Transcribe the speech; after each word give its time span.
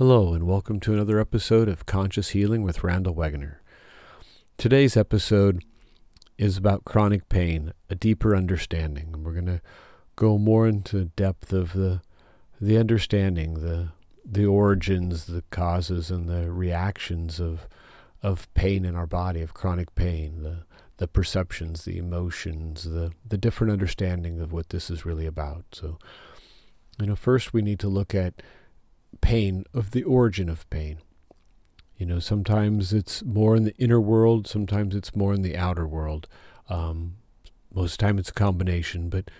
Hello, 0.00 0.32
and 0.32 0.46
welcome 0.46 0.80
to 0.80 0.94
another 0.94 1.20
episode 1.20 1.68
of 1.68 1.84
Conscious 1.84 2.30
Healing 2.30 2.62
with 2.62 2.82
Randall 2.82 3.14
Wegener. 3.14 3.56
Today's 4.56 4.96
episode 4.96 5.62
is 6.38 6.56
about 6.56 6.86
chronic 6.86 7.28
pain, 7.28 7.74
a 7.90 7.94
deeper 7.94 8.34
understanding. 8.34 9.10
And 9.12 9.26
we're 9.26 9.34
going 9.34 9.44
to 9.44 9.60
go 10.16 10.38
more 10.38 10.66
into 10.66 11.10
depth 11.16 11.52
of 11.52 11.74
the 11.74 12.00
the 12.58 12.78
understanding, 12.78 13.60
the 13.60 13.90
the 14.24 14.46
origins, 14.46 15.26
the 15.26 15.44
causes, 15.50 16.10
and 16.10 16.30
the 16.30 16.50
reactions 16.50 17.38
of 17.38 17.68
of 18.22 18.48
pain 18.54 18.86
in 18.86 18.96
our 18.96 19.06
body, 19.06 19.42
of 19.42 19.52
chronic 19.52 19.94
pain, 19.94 20.42
the 20.42 20.64
the 20.96 21.08
perceptions, 21.08 21.84
the 21.84 21.98
emotions, 21.98 22.84
the 22.84 23.12
the 23.28 23.36
different 23.36 23.70
understanding 23.70 24.40
of 24.40 24.50
what 24.50 24.70
this 24.70 24.88
is 24.88 25.04
really 25.04 25.26
about. 25.26 25.66
So, 25.72 25.98
you 26.98 27.04
know, 27.04 27.16
first 27.16 27.52
we 27.52 27.60
need 27.60 27.80
to 27.80 27.88
look 27.90 28.14
at 28.14 28.40
pain, 29.20 29.64
of 29.74 29.90
the 29.90 30.02
origin 30.02 30.48
of 30.48 30.68
pain. 30.70 30.98
You 31.96 32.06
know, 32.06 32.18
sometimes 32.18 32.92
it's 32.92 33.22
more 33.22 33.54
in 33.56 33.64
the 33.64 33.76
inner 33.76 34.00
world, 34.00 34.46
sometimes 34.46 34.94
it's 34.94 35.14
more 35.14 35.34
in 35.34 35.42
the 35.42 35.56
outer 35.56 35.86
world. 35.86 36.26
Um, 36.68 37.16
most 37.74 37.92
of 37.92 37.98
the 37.98 38.02
time 38.06 38.18
it's 38.18 38.30
a 38.30 38.34
combination, 38.34 39.08
but 39.10 39.30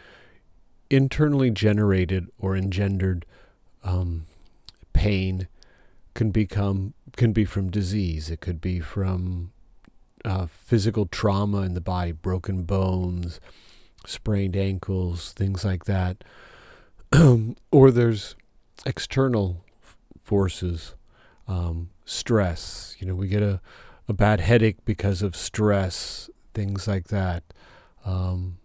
internally 0.90 1.50
generated 1.50 2.28
or 2.38 2.56
engendered 2.56 3.24
um, 3.82 4.26
pain 4.92 5.48
can 6.14 6.30
become 6.30 6.92
can 7.16 7.32
be 7.32 7.44
from 7.44 7.70
disease. 7.70 8.30
It 8.30 8.40
could 8.40 8.60
be 8.60 8.80
from 8.80 9.52
uh, 10.24 10.46
physical 10.46 11.06
trauma 11.06 11.62
in 11.62 11.74
the 11.74 11.80
body, 11.80 12.12
broken 12.12 12.64
bones, 12.64 13.40
sprained 14.06 14.56
ankles, 14.56 15.32
things 15.32 15.64
like 15.64 15.84
that. 15.86 16.22
or 17.72 17.90
there's 17.90 18.36
external 18.86 19.64
forces, 20.22 20.94
um, 21.48 21.90
stress. 22.04 22.96
You 22.98 23.06
know, 23.06 23.14
we 23.14 23.28
get 23.28 23.42
a, 23.42 23.60
a 24.08 24.12
bad 24.12 24.40
headache 24.40 24.84
because 24.84 25.22
of 25.22 25.36
stress, 25.36 26.30
things 26.54 26.86
like 26.88 27.08
that. 27.08 27.42
Um, 28.04 28.58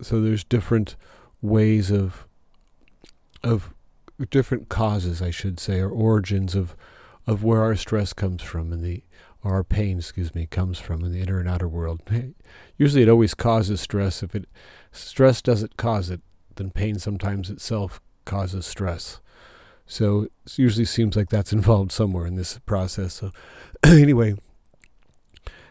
so 0.00 0.20
there's 0.20 0.44
different 0.44 0.96
ways 1.40 1.90
of 1.90 2.26
of 3.42 3.72
different 4.30 4.68
causes, 4.68 5.20
I 5.22 5.30
should 5.30 5.60
say, 5.60 5.80
or 5.80 5.88
origins 5.90 6.54
of 6.54 6.76
of 7.26 7.42
where 7.42 7.62
our 7.62 7.76
stress 7.76 8.12
comes 8.12 8.42
from 8.42 8.72
and 8.72 8.82
the 8.82 9.02
our 9.44 9.62
pain, 9.62 9.98
excuse 9.98 10.34
me, 10.34 10.46
comes 10.46 10.78
from 10.78 11.04
in 11.04 11.12
the 11.12 11.20
inner 11.20 11.38
and 11.38 11.48
outer 11.48 11.68
world. 11.68 12.02
Usually, 12.76 13.02
it 13.02 13.08
always 13.08 13.34
causes 13.34 13.80
stress. 13.80 14.22
If 14.22 14.34
it 14.34 14.46
stress 14.90 15.40
doesn't 15.40 15.76
cause 15.76 16.10
it, 16.10 16.20
then 16.56 16.70
pain 16.70 16.98
sometimes 16.98 17.48
itself 17.48 18.00
causes 18.24 18.66
stress. 18.66 19.20
So 19.86 20.22
it 20.44 20.58
usually 20.58 20.84
seems 20.84 21.16
like 21.16 21.28
that's 21.28 21.52
involved 21.52 21.92
somewhere 21.92 22.26
in 22.26 22.34
this 22.34 22.58
process. 22.66 23.14
So 23.14 23.30
anyway, 23.84 24.34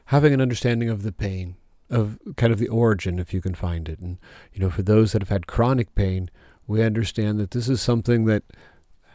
having 0.05 0.33
an 0.33 0.41
understanding 0.41 0.89
of 0.89 1.03
the 1.03 1.11
pain, 1.11 1.55
of 1.89 2.17
kind 2.35 2.51
of 2.51 2.59
the 2.59 2.67
origin, 2.67 3.19
if 3.19 3.33
you 3.33 3.41
can 3.41 3.53
find 3.53 3.87
it, 3.87 3.99
and 3.99 4.17
you 4.53 4.59
know, 4.59 4.69
for 4.69 4.81
those 4.81 5.11
that 5.11 5.21
have 5.21 5.29
had 5.29 5.47
chronic 5.47 5.93
pain, 5.95 6.29
we 6.67 6.81
understand 6.81 7.39
that 7.39 7.51
this 7.51 7.69
is 7.69 7.81
something 7.81 8.25
that 8.25 8.43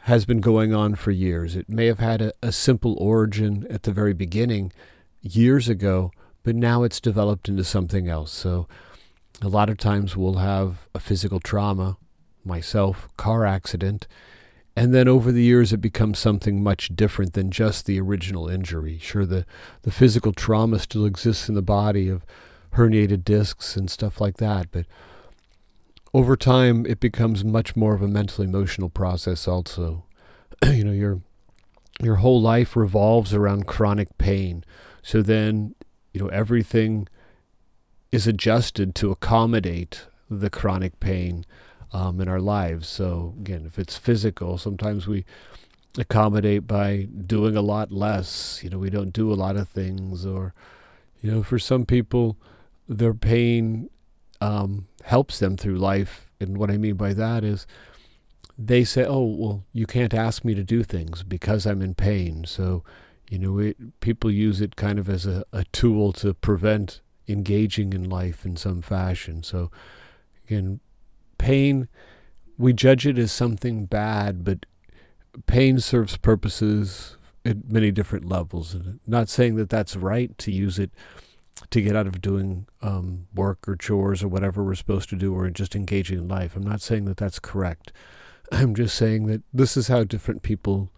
has 0.03 0.25
been 0.25 0.41
going 0.41 0.73
on 0.73 0.95
for 0.95 1.11
years. 1.11 1.57
It 1.57 1.69
may 1.69 1.87
have 1.87 1.99
had 1.99 2.23
a, 2.23 2.33
a 2.43 2.53
simple 2.53 2.95
origin 2.99 3.67
at 3.69 3.83
the 3.83 3.93
very 3.93 4.15
beginning, 4.15 4.73
years 5.21 5.69
ago, 5.69 6.11
but 6.43 6.55
now 6.55 6.83
it's 6.83 7.01
developed 7.01 7.49
into 7.49 7.65
something 7.65 8.09
else. 8.09 8.33
So 8.33 8.67
a 9.43 9.49
lot 9.49 9.69
of 9.69 9.77
times 9.77 10.17
we'll 10.17 10.35
have 10.37 10.89
a 10.95 11.01
physical 11.01 11.41
trauma, 11.41 11.99
myself, 12.45 13.09
car 13.17 13.45
accident 13.45 14.07
and 14.77 14.95
then 14.95 15.09
over 15.09 15.33
the 15.33 15.43
years, 15.43 15.73
it 15.73 15.81
becomes 15.81 16.19
something 16.19 16.63
much 16.63 16.95
different 16.95 17.33
than 17.33 17.51
just 17.51 17.87
the 17.87 18.01
original 18.01 18.49
injury. 18.49 18.99
Sure, 18.99 19.27
the, 19.27 19.45
the 19.83 19.91
physical 19.91 20.33
trauma 20.33 20.79
still 20.79 21.05
exists 21.05 21.49
in 21.49 21.55
the 21.55 21.63
body 21.63 22.09
of 22.09 22.25
herniated 22.75 23.25
discs 23.25 23.77
and 23.77 23.91
stuff 23.91 24.21
like 24.21 24.37
that, 24.37 24.69
but 24.71 24.87
over 26.13 26.37
time, 26.37 26.87
it 26.87 26.99
becomes 26.99 27.45
much 27.45 27.77
more 27.77 27.95
of 27.95 28.03
a 28.03 28.09
mental 28.09 28.43
emotional 28.43 28.89
process 28.89 29.47
also. 29.47 30.05
you 30.65 30.85
know, 30.85 30.93
your 30.93 31.21
your 32.01 32.17
whole 32.17 32.41
life 32.41 32.77
revolves 32.77 33.35
around 33.35 33.67
chronic 33.67 34.17
pain. 34.19 34.65
So 35.03 35.23
then, 35.23 35.75
you 36.13 36.21
know, 36.21 36.29
everything 36.29 37.09
is 38.11 38.27
adjusted 38.27 38.95
to 38.97 39.11
accommodate 39.11 40.07
the 40.29 40.51
chronic 40.51 40.99
pain 40.99 41.45
um, 41.93 42.21
in 42.21 42.29
our 42.29 42.41
lives. 42.41 42.89
So 42.89 43.35
again, 43.41 43.65
if 43.67 43.79
it's 43.79 43.97
physical, 43.97 44.59
sometimes 44.59 45.07
we 45.07 45.25
accommodate 45.99 46.67
by 46.67 47.09
doing 47.27 47.57
a 47.57 47.63
lot 47.63 47.91
less. 47.93 48.61
You 48.63 48.71
know, 48.71 48.79
we 48.79 48.91
don't 48.91 49.13
do 49.13 49.33
a 49.33 49.35
lot 49.35 49.57
of 49.57 49.69
things, 49.69 50.25
or 50.25 50.55
you 51.21 51.31
know, 51.31 51.43
for 51.43 51.59
some 51.59 51.85
people, 51.85 52.37
their 52.89 53.15
pain 53.15 53.91
um, 54.41 54.87
helps 55.05 55.39
them 55.39 55.57
through 55.57 55.79
life. 55.79 56.31
And 56.41 56.57
what 56.57 56.71
I 56.71 56.77
mean 56.79 56.95
by 56.95 57.13
that 57.15 57.45
is 57.45 57.67
they 58.59 58.85
say, 58.85 59.05
"Oh, 59.05 59.25
well, 59.25 59.65
you 59.73 59.87
can't 59.87 60.15
ask 60.15 60.45
me 60.45 60.55
to 60.55 60.63
do 60.63 60.83
things 60.83 61.23
because 61.23 61.67
I'm 61.67 61.83
in 61.83 61.95
pain." 61.95 62.45
So, 62.47 62.85
you 63.29 63.39
know, 63.39 63.59
it, 63.59 64.01
people 64.01 64.31
use 64.31 64.61
it 64.61 64.77
kind 64.77 64.99
of 64.99 65.09
as 65.09 65.27
a, 65.27 65.45
a 65.53 65.65
tool 65.73 66.13
to 66.15 66.35
prevent 66.35 67.01
engaging 67.29 67.93
in 67.93 68.09
life 68.09 68.45
in 68.45 68.57
some 68.57 68.83
fashion. 68.83 69.43
So, 69.43 69.71
again, 70.47 70.81
pain, 71.41 71.89
we 72.59 72.75
judge 72.75 73.07
it 73.07 73.19
as 73.19 73.33
something 73.33 73.87
bad, 73.87 74.45
but 74.45 74.67
pain 75.47 75.81
serves 75.81 76.19
purposes 76.19 77.17
at 77.45 77.71
many 77.71 77.91
different 77.91 78.29
levels. 78.29 78.75
And 78.75 79.01
not 79.07 79.31
saying 79.31 79.57
that 79.57 79.71
that's 79.71 79.97
right 79.97 80.37
to 80.39 80.53
use 80.53 80.79
it 80.79 80.91
to 81.71 81.81
get 81.81 81.97
out 81.97 82.07
of 82.07 82.21
doing 82.21 82.67
um, 82.83 83.27
work 83.35 83.67
or 83.67 83.77
chores 83.77 84.23
or 84.23 84.29
whatever 84.29 84.63
we're 84.63 84.75
supposed 84.75 85.09
to 85.11 85.17
do 85.17 85.35
or 85.35 85.49
just 85.51 85.75
engaging 85.75 86.19
in 86.19 86.29
life. 86.29 86.55
I'm 86.55 86.63
not 86.63 86.83
saying 86.83 87.07
that 87.07 87.17
that's 87.17 87.39
correct. 87.39 87.93
I'm 88.53 88.75
just 88.75 88.95
saying 88.95 89.27
that 89.27 89.43
this 89.53 89.77
is 89.77 89.89
how 89.89 90.05
different 90.05 90.43
people 90.43 90.93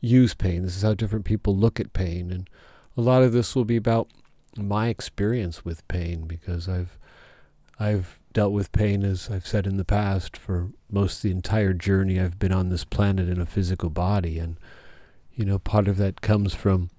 use 0.00 0.34
pain. 0.34 0.62
This 0.62 0.76
is 0.76 0.82
how 0.82 0.94
different 0.94 1.24
people 1.24 1.56
look 1.56 1.80
at 1.80 1.94
pain. 1.94 2.30
And 2.30 2.48
a 2.96 3.00
lot 3.00 3.22
of 3.22 3.32
this 3.32 3.56
will 3.56 3.64
be 3.64 3.76
about 3.76 4.08
my 4.56 4.88
experience 4.88 5.64
with 5.64 5.86
pain 5.88 6.26
because 6.26 6.68
I've 6.68 6.98
I've 7.78 8.18
dealt 8.38 8.52
with 8.52 8.70
pain, 8.70 9.02
as 9.02 9.28
I've 9.28 9.48
said 9.48 9.66
in 9.66 9.78
the 9.78 9.84
past, 9.84 10.36
for 10.36 10.68
most 10.88 11.24
the 11.24 11.32
entire 11.32 11.72
journey 11.72 12.20
I've 12.20 12.38
been 12.38 12.52
on 12.52 12.68
this 12.68 12.84
planet 12.84 13.28
in 13.28 13.40
a 13.40 13.46
physical 13.46 13.90
body. 13.90 14.38
And, 14.38 14.60
you 15.34 15.44
know, 15.44 15.58
part 15.58 15.88
of 15.88 15.96
that 15.96 16.20
comes 16.20 16.54
from, 16.54 16.90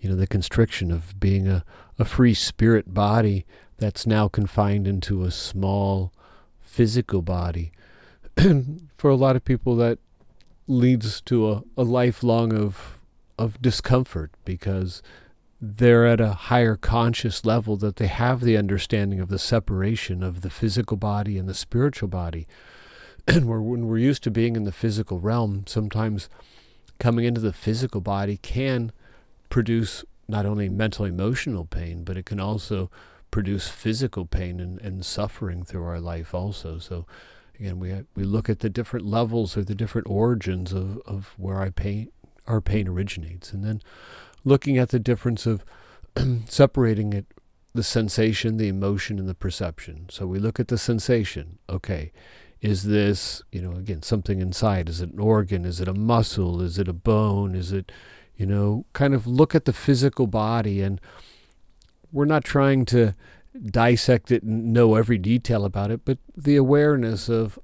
you 0.00 0.08
know, 0.08 0.16
the 0.16 0.26
constriction 0.26 0.90
of 0.90 1.20
being 1.20 1.46
a, 1.46 1.66
a 1.98 2.06
free 2.06 2.32
spirit 2.32 2.94
body 2.94 3.44
that's 3.76 4.06
now 4.06 4.26
confined 4.26 4.88
into 4.88 5.22
a 5.22 5.30
small 5.30 6.14
physical 6.62 7.20
body. 7.20 7.72
for 8.96 9.10
a 9.10 9.16
lot 9.16 9.36
of 9.36 9.44
people, 9.44 9.76
that 9.76 9.98
leads 10.66 11.20
to 11.20 11.50
a, 11.50 11.62
a 11.76 11.82
lifelong 11.82 12.54
of, 12.54 13.00
of 13.38 13.60
discomfort 13.60 14.30
because 14.46 15.02
they're 15.60 16.06
at 16.06 16.20
a 16.20 16.32
higher 16.32 16.76
conscious 16.76 17.44
level 17.44 17.76
that 17.76 17.96
they 17.96 18.06
have 18.06 18.40
the 18.40 18.56
understanding 18.56 19.20
of 19.20 19.28
the 19.28 19.38
separation 19.38 20.22
of 20.22 20.40
the 20.40 20.50
physical 20.50 20.96
body 20.96 21.36
and 21.36 21.48
the 21.48 21.54
spiritual 21.54 22.08
body. 22.08 22.46
And 23.26 23.44
we're, 23.44 23.60
when 23.60 23.86
we're 23.86 23.98
used 23.98 24.24
to 24.24 24.30
being 24.30 24.56
in 24.56 24.64
the 24.64 24.72
physical 24.72 25.20
realm, 25.20 25.64
sometimes 25.66 26.30
coming 26.98 27.26
into 27.26 27.40
the 27.40 27.52
physical 27.52 28.00
body 28.00 28.38
can 28.38 28.92
produce 29.50 30.04
not 30.26 30.46
only 30.46 30.70
mental 30.70 31.04
emotional 31.04 31.66
pain, 31.66 32.02
but 32.02 32.16
it 32.16 32.24
can 32.24 32.40
also 32.40 32.90
produce 33.30 33.68
physical 33.68 34.24
pain 34.24 34.58
and, 34.58 34.80
and 34.80 35.04
suffering 35.04 35.64
through 35.64 35.84
our 35.84 36.00
life 36.00 36.34
also. 36.34 36.78
So 36.78 37.06
again, 37.58 37.78
we 37.78 38.04
we 38.14 38.24
look 38.24 38.48
at 38.48 38.60
the 38.60 38.70
different 38.70 39.06
levels 39.06 39.56
or 39.56 39.62
the 39.62 39.74
different 39.74 40.08
origins 40.08 40.72
of, 40.72 40.98
of 41.06 41.34
where 41.36 41.56
our 41.56 41.70
pain 41.70 42.10
our 42.46 42.60
pain 42.60 42.88
originates. 42.88 43.52
And 43.52 43.64
then 43.64 43.82
looking 44.44 44.78
at 44.78 44.90
the 44.90 44.98
difference 44.98 45.46
of 45.46 45.64
separating 46.48 47.12
it 47.12 47.26
the 47.72 47.82
sensation, 47.84 48.56
the 48.56 48.68
emotion, 48.68 49.18
and 49.18 49.28
the 49.28 49.34
perception. 49.34 50.06
So 50.10 50.26
we 50.26 50.38
look 50.40 50.58
at 50.58 50.68
the 50.68 50.78
sensation. 50.78 51.58
Okay, 51.68 52.10
is 52.60 52.84
this, 52.84 53.42
you 53.52 53.62
know, 53.62 53.72
again, 53.72 54.02
something 54.02 54.40
inside? 54.40 54.88
Is 54.88 55.00
it 55.00 55.12
an 55.12 55.18
organ? 55.18 55.64
Is 55.64 55.80
it 55.80 55.88
a 55.88 55.94
muscle? 55.94 56.60
Is 56.60 56.78
it 56.78 56.88
a 56.88 56.92
bone? 56.92 57.54
Is 57.54 57.72
it, 57.72 57.90
you 58.36 58.46
know, 58.46 58.84
kind 58.92 59.14
of 59.14 59.26
look 59.26 59.54
at 59.54 59.64
the 59.64 59.72
physical 59.72 60.26
body 60.26 60.82
and 60.82 61.00
we're 62.12 62.24
not 62.24 62.44
trying 62.44 62.84
to 62.86 63.14
dissect 63.64 64.30
it 64.30 64.42
and 64.42 64.72
know 64.72 64.94
every 64.94 65.18
detail 65.18 65.64
about 65.64 65.90
it, 65.90 66.04
but 66.04 66.18
the 66.36 66.56
awareness 66.56 67.28
of, 67.28 67.58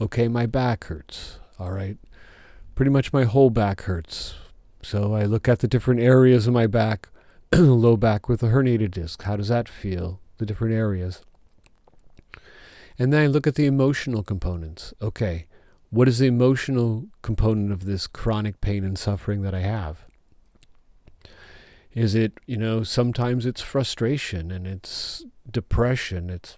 okay, 0.00 0.28
my 0.28 0.46
back 0.46 0.84
hurts. 0.84 1.38
All 1.58 1.72
right. 1.72 1.96
Pretty 2.74 2.90
much 2.90 3.12
my 3.12 3.24
whole 3.24 3.50
back 3.50 3.82
hurts. 3.82 4.34
So 4.88 5.14
I 5.14 5.24
look 5.24 5.48
at 5.48 5.58
the 5.58 5.68
different 5.68 6.00
areas 6.00 6.46
of 6.46 6.54
my 6.54 6.66
back, 6.66 7.10
low 7.52 7.98
back 7.98 8.26
with 8.26 8.42
a 8.42 8.46
herniated 8.46 8.92
disc. 8.92 9.22
How 9.22 9.36
does 9.36 9.48
that 9.48 9.68
feel? 9.68 10.18
The 10.38 10.46
different 10.46 10.72
areas. 10.72 11.20
And 12.98 13.12
then 13.12 13.20
I 13.22 13.26
look 13.26 13.46
at 13.46 13.56
the 13.56 13.66
emotional 13.66 14.22
components. 14.22 14.94
Okay, 15.02 15.44
what 15.90 16.08
is 16.08 16.20
the 16.20 16.26
emotional 16.26 17.06
component 17.20 17.70
of 17.70 17.84
this 17.84 18.06
chronic 18.06 18.62
pain 18.62 18.82
and 18.82 18.98
suffering 18.98 19.42
that 19.42 19.54
I 19.54 19.60
have? 19.60 20.06
Is 21.92 22.14
it, 22.14 22.32
you 22.46 22.56
know, 22.56 22.82
sometimes 22.82 23.44
it's 23.44 23.60
frustration 23.60 24.50
and 24.50 24.66
it's 24.66 25.22
depression. 25.50 26.30
It's, 26.30 26.56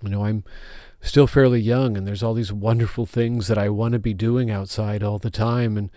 you 0.00 0.10
know, 0.10 0.26
I'm 0.26 0.44
still 1.00 1.26
fairly 1.26 1.60
young 1.60 1.96
and 1.96 2.06
there's 2.06 2.22
all 2.22 2.34
these 2.34 2.52
wonderful 2.52 3.04
things 3.04 3.48
that 3.48 3.58
I 3.58 3.68
want 3.68 3.94
to 3.94 3.98
be 3.98 4.14
doing 4.14 4.48
outside 4.48 5.02
all 5.02 5.18
the 5.18 5.28
time 5.28 5.76
and, 5.76 5.90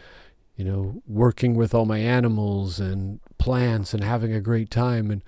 you 0.59 0.65
know, 0.65 1.01
working 1.07 1.55
with 1.55 1.73
all 1.73 1.85
my 1.85 1.99
animals 1.99 2.81
and 2.81 3.21
plants 3.37 3.93
and 3.93 4.03
having 4.03 4.33
a 4.33 4.41
great 4.41 4.69
time. 4.69 5.09
And 5.09 5.23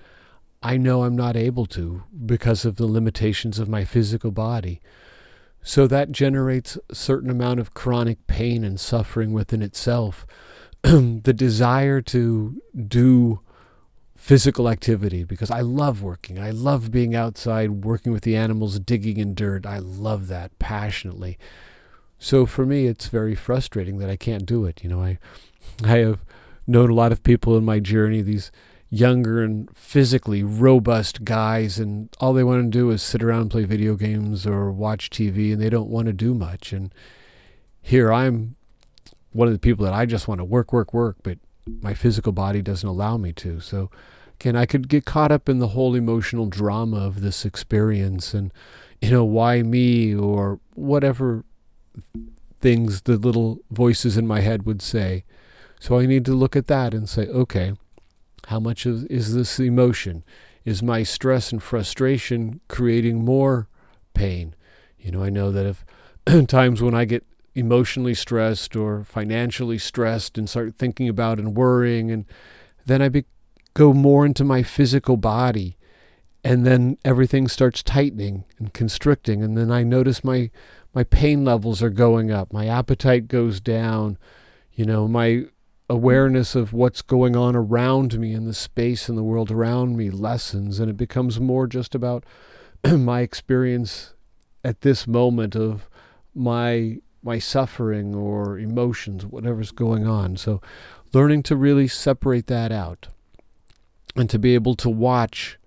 I 0.62 0.75
know 0.75 1.06
I'm 1.06 1.16
not 1.16 1.38
able 1.38 1.66
to 1.68 2.04
because 2.25 2.66
of 2.66 2.75
the 2.75 2.86
limitations 2.86 3.57
of 3.57 3.69
my 3.69 3.86
physical 3.86 4.31
body. 4.31 4.81
So 5.63 5.88
that 5.88 6.12
generates 6.12 6.78
a 6.89 6.95
certain 6.95 7.30
amount 7.30 7.62
of 7.62 7.74
chronic 7.74 8.28
pain 8.28 8.66
and 8.66 8.78
suffering 8.78 9.31
within 9.31 9.62
itself. 9.62 10.28
the 10.81 11.33
desire 11.33 12.01
to 12.01 12.62
do 12.86 13.39
physical 14.13 14.68
activity 14.68 15.24
because 15.24 15.50
I 15.50 15.62
love 15.62 16.04
working. 16.04 16.39
I 16.39 16.51
love 16.51 16.92
being 16.92 17.16
outside, 17.16 17.86
working 17.86 18.12
with 18.12 18.24
the 18.24 18.36
animals, 18.36 18.80
digging 18.80 19.16
in 19.16 19.33
dirt. 19.33 19.66
I 19.66 19.78
love 19.78 20.28
that 20.28 20.60
passionately. 20.60 21.38
So 22.23 22.45
for 22.45 22.68
me, 22.68 22.85
it's 22.85 23.07
very 23.07 23.33
frustrating 23.33 23.97
that 23.97 24.09
I 24.12 24.15
can't 24.15 24.45
do 24.45 24.63
it. 24.65 24.83
You 24.83 24.89
know, 24.91 25.01
I, 25.01 25.18
I 25.83 25.97
have 25.97 26.23
known 26.68 26.91
a 26.91 26.94
lot 26.94 27.12
of 27.12 27.23
people 27.23 27.57
in 27.57 27.65
my 27.65 27.79
journey, 27.79 28.21
these 28.21 28.51
younger 28.91 29.41
and 29.41 29.75
physically 29.75 30.44
robust 30.44 31.25
guys, 31.25 31.79
and 31.79 32.15
all 32.19 32.33
they 32.33 32.44
want 32.44 32.63
to 32.63 32.69
do 32.69 32.91
is 32.91 33.01
sit 33.01 33.23
around 33.23 33.41
and 33.41 33.51
play 33.51 33.63
video 33.65 33.95
games 33.95 34.45
or 34.45 34.71
watch 34.71 35.09
TV, 35.09 35.51
and 35.51 35.59
they 35.59 35.69
don't 35.69 35.89
want 35.89 36.06
to 36.06 36.13
do 36.13 36.35
much. 36.35 36.71
And 36.71 36.94
here 37.81 38.13
I'm 38.13 38.56
one 39.31 39.47
of 39.47 39.53
the 39.53 39.59
people 39.59 39.83
that 39.85 39.94
I 39.95 40.06
just 40.06 40.27
want 40.27 40.38
to 40.38 40.45
work, 40.45 40.71
work, 40.71 40.94
work, 40.94 41.18
but 41.23 41.39
my 41.81 41.95
physical 41.95 42.33
body 42.33 42.62
doesn't 42.62 42.88
allow 42.88 43.18
me 43.18 43.33
to. 43.33 43.59
So, 43.62 43.89
again, 44.39 44.56
I 44.56 44.68
could 44.68 44.89
get 44.89 45.06
caught 45.06 45.31
up 45.31 45.50
in 45.50 45.57
the 45.57 45.69
whole 45.69 45.95
emotional 45.95 46.45
drama 46.45 46.97
of 46.97 47.21
this 47.21 47.45
experience 47.45 48.35
and, 48.35 48.53
you 49.01 49.09
know, 49.09 49.23
why 49.23 49.63
me 49.63 50.13
or 50.13 50.59
whatever 50.75 51.45
things 52.59 53.01
the 53.01 53.17
little 53.17 53.59
voices 53.69 54.17
in 54.17 54.27
my 54.27 54.41
head 54.41 54.65
would 54.65 54.81
say. 54.81 55.23
So 55.79 55.99
I 55.99 56.05
need 56.05 56.25
to 56.25 56.33
look 56.33 56.55
at 56.55 56.67
that 56.67 56.93
and 56.93 57.09
say, 57.09 57.27
okay, 57.27 57.73
how 58.47 58.59
much 58.59 58.85
is, 58.85 59.03
is 59.05 59.33
this 59.33 59.59
emotion? 59.59 60.23
Is 60.63 60.83
my 60.83 61.03
stress 61.03 61.51
and 61.51 61.61
frustration 61.61 62.59
creating 62.67 63.25
more 63.25 63.67
pain? 64.13 64.55
You 64.99 65.11
know, 65.11 65.23
I 65.23 65.29
know 65.29 65.51
that 65.51 65.65
if 65.65 66.47
times 66.47 66.81
when 66.81 66.93
I 66.93 67.05
get 67.05 67.25
emotionally 67.55 68.13
stressed 68.13 68.75
or 68.75 69.03
financially 69.03 69.77
stressed 69.77 70.37
and 70.37 70.49
start 70.49 70.75
thinking 70.75 71.09
about 71.09 71.39
and 71.39 71.55
worrying 71.55 72.11
and 72.11 72.25
then 72.85 73.01
I 73.01 73.09
be, 73.09 73.25
go 73.73 73.94
more 73.94 74.25
into 74.25 74.44
my 74.44 74.63
physical 74.63 75.17
body 75.17 75.77
and 76.43 76.65
then 76.65 76.97
everything 77.05 77.47
starts 77.47 77.83
tightening 77.83 78.43
and 78.57 78.73
constricting 78.73 79.43
and 79.43 79.57
then 79.57 79.71
I 79.71 79.83
notice 79.83 80.23
my 80.23 80.49
my 80.93 81.03
pain 81.03 81.45
levels 81.45 81.81
are 81.81 81.89
going 81.89 82.31
up 82.31 82.51
my 82.51 82.67
appetite 82.67 83.27
goes 83.27 83.59
down 83.59 84.17
you 84.73 84.85
know 84.85 85.07
my 85.07 85.45
awareness 85.89 86.55
of 86.55 86.73
what's 86.73 87.01
going 87.01 87.35
on 87.35 87.55
around 87.55 88.17
me 88.17 88.33
in 88.33 88.45
the 88.45 88.53
space 88.53 89.09
in 89.09 89.15
the 89.15 89.23
world 89.23 89.51
around 89.51 89.97
me 89.97 90.09
lessens 90.09 90.79
and 90.79 90.89
it 90.89 90.97
becomes 90.97 91.39
more 91.39 91.67
just 91.67 91.93
about 91.93 92.23
my 92.83 93.21
experience 93.21 94.13
at 94.63 94.81
this 94.81 95.05
moment 95.07 95.55
of 95.55 95.89
my 96.33 96.97
my 97.23 97.39
suffering 97.39 98.15
or 98.15 98.57
emotions, 98.57 99.25
whatever's 99.25 99.71
going 99.71 100.07
on. 100.07 100.37
So, 100.37 100.61
learning 101.13 101.44
to 101.44 101.55
really 101.55 101.87
separate 101.87 102.47
that 102.47 102.71
out 102.71 103.07
and 104.15 104.29
to 104.29 104.39
be 104.39 104.55
able 104.55 104.75
to 104.75 104.89
watch 104.89 105.57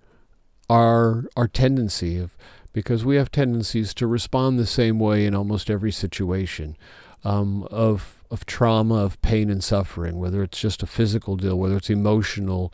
our 0.69 1.25
our 1.35 1.47
tendency 1.47 2.17
of 2.17 2.37
because 2.73 3.05
we 3.05 3.15
have 3.15 3.31
tendencies 3.31 3.93
to 3.93 4.05
respond 4.05 4.59
the 4.59 4.65
same 4.65 4.99
way 4.99 5.25
in 5.25 5.33
almost 5.33 5.69
every 5.69 5.91
situation 5.91 6.75
um, 7.23 7.63
of 7.71 8.23
of 8.31 8.45
trauma, 8.45 8.95
of 8.95 9.21
pain 9.21 9.49
and 9.49 9.63
suffering, 9.63 10.17
whether 10.17 10.43
it's 10.43 10.59
just 10.59 10.83
a 10.83 10.87
physical 10.87 11.35
deal, 11.35 11.57
whether 11.57 11.77
it's 11.77 11.89
emotional, 11.89 12.73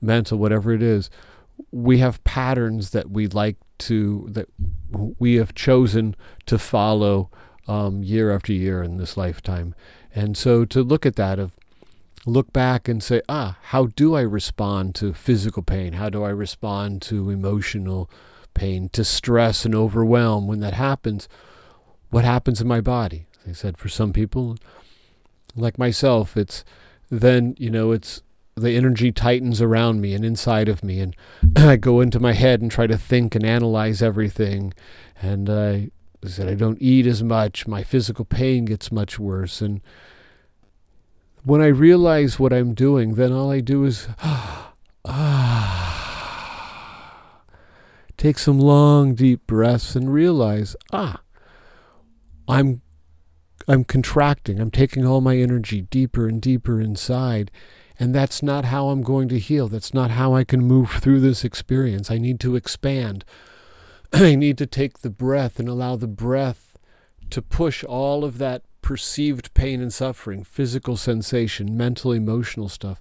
mental, 0.00 0.38
whatever 0.38 0.72
it 0.72 0.82
is. 0.82 1.10
We 1.72 1.98
have 1.98 2.22
patterns 2.24 2.90
that 2.90 3.10
we 3.10 3.26
like 3.26 3.56
to 3.78 4.26
that 4.30 4.48
we 5.18 5.34
have 5.34 5.54
chosen 5.54 6.14
to 6.46 6.58
follow 6.58 7.30
um, 7.66 8.02
year 8.02 8.32
after 8.32 8.52
year 8.52 8.82
in 8.82 8.96
this 8.96 9.16
lifetime. 9.16 9.74
And 10.14 10.36
so 10.36 10.64
to 10.66 10.82
look 10.82 11.06
at 11.06 11.16
that, 11.16 11.38
of 11.38 11.56
look 12.26 12.52
back 12.52 12.88
and 12.88 13.02
say, 13.02 13.22
ah, 13.28 13.56
how 13.64 13.86
do 13.86 14.14
I 14.14 14.20
respond 14.20 14.94
to 14.96 15.12
physical 15.12 15.62
pain? 15.62 15.94
How 15.94 16.10
do 16.10 16.22
I 16.22 16.30
respond 16.30 17.02
to 17.02 17.30
emotional 17.30 18.10
pain, 18.54 18.88
to 18.90 19.04
stress 19.04 19.64
and 19.64 19.74
overwhelm? 19.74 20.46
When 20.46 20.60
that 20.60 20.74
happens, 20.74 21.28
what 22.10 22.24
happens 22.24 22.60
in 22.60 22.68
my 22.68 22.80
body? 22.80 23.26
As 23.44 23.50
I 23.50 23.52
said, 23.52 23.78
for 23.78 23.88
some 23.88 24.12
people, 24.12 24.56
like 25.56 25.78
myself, 25.78 26.36
it's 26.36 26.64
then, 27.08 27.54
you 27.58 27.70
know, 27.70 27.92
it's 27.92 28.22
the 28.54 28.76
energy 28.76 29.10
tightens 29.10 29.62
around 29.62 30.00
me 30.00 30.12
and 30.12 30.24
inside 30.24 30.68
of 30.68 30.84
me, 30.84 31.00
and 31.00 31.16
I 31.56 31.76
go 31.76 32.00
into 32.00 32.20
my 32.20 32.32
head 32.32 32.60
and 32.60 32.70
try 32.70 32.86
to 32.86 32.98
think 32.98 33.34
and 33.34 33.44
analyze 33.44 34.02
everything, 34.02 34.74
and 35.22 35.48
I 35.48 35.90
said, 36.26 36.48
I 36.48 36.54
don't 36.54 36.80
eat 36.80 37.06
as 37.06 37.22
much. 37.22 37.66
My 37.66 37.82
physical 37.82 38.24
pain 38.24 38.66
gets 38.66 38.92
much 38.92 39.18
worse. 39.18 39.62
And 39.62 39.80
when 41.44 41.60
I 41.60 41.66
realize 41.66 42.38
what 42.38 42.52
I'm 42.52 42.74
doing, 42.74 43.14
then 43.14 43.32
all 43.32 43.50
I 43.50 43.60
do 43.60 43.84
is 43.84 44.08
ah, 44.18 44.74
take 48.16 48.38
some 48.38 48.58
long, 48.58 49.14
deep 49.14 49.46
breaths 49.46 49.96
and 49.96 50.12
realize, 50.12 50.76
ah, 50.92 51.20
I'm 52.48 52.82
I'm 53.68 53.84
contracting. 53.84 54.58
I'm 54.58 54.70
taking 54.70 55.06
all 55.06 55.20
my 55.20 55.36
energy 55.36 55.82
deeper 55.82 56.26
and 56.26 56.42
deeper 56.42 56.80
inside. 56.80 57.50
And 57.98 58.14
that's 58.14 58.42
not 58.42 58.64
how 58.64 58.88
I'm 58.88 59.02
going 59.02 59.28
to 59.28 59.38
heal. 59.38 59.68
That's 59.68 59.92
not 59.92 60.10
how 60.10 60.34
I 60.34 60.42
can 60.42 60.64
move 60.64 60.90
through 60.90 61.20
this 61.20 61.44
experience. 61.44 62.10
I 62.10 62.18
need 62.18 62.40
to 62.40 62.56
expand. 62.56 63.24
I 64.12 64.34
need 64.34 64.58
to 64.58 64.66
take 64.66 65.00
the 65.00 65.10
breath 65.10 65.60
and 65.60 65.68
allow 65.68 65.96
the 65.96 66.08
breath 66.08 66.78
to 67.28 67.42
push 67.42 67.84
all 67.84 68.24
of 68.24 68.38
that 68.38 68.62
perceived 68.82 69.52
pain 69.54 69.80
and 69.80 69.92
suffering, 69.92 70.44
physical 70.44 70.96
sensation, 70.96 71.76
mental, 71.76 72.12
emotional 72.12 72.68
stuff, 72.68 73.00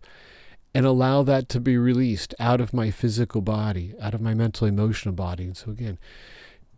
and 0.74 0.86
allow 0.86 1.24
that 1.24 1.50
to 1.50 1.60
be 1.60 1.78
released 1.78 2.36
out 2.40 2.62
of 2.62 2.74
my 2.74 2.92
physical 2.92 3.42
body, 3.42 3.94
out 4.02 4.14
of 4.14 4.22
my 4.22 4.34
mental, 4.34 4.68
emotional 4.68 5.14
body. 5.14 5.46
And 5.46 5.58
so, 5.58 5.72
again, 5.72 5.98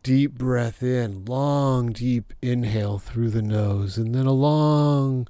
deep 0.03 0.33
breath 0.33 0.81
in, 0.81 1.25
long, 1.25 1.91
deep 1.91 2.33
inhale 2.41 2.99
through 2.99 3.31
the 3.31 3.41
nose, 3.41 3.97
and 3.97 4.15
then 4.15 4.25
a 4.25 4.31
long, 4.31 5.27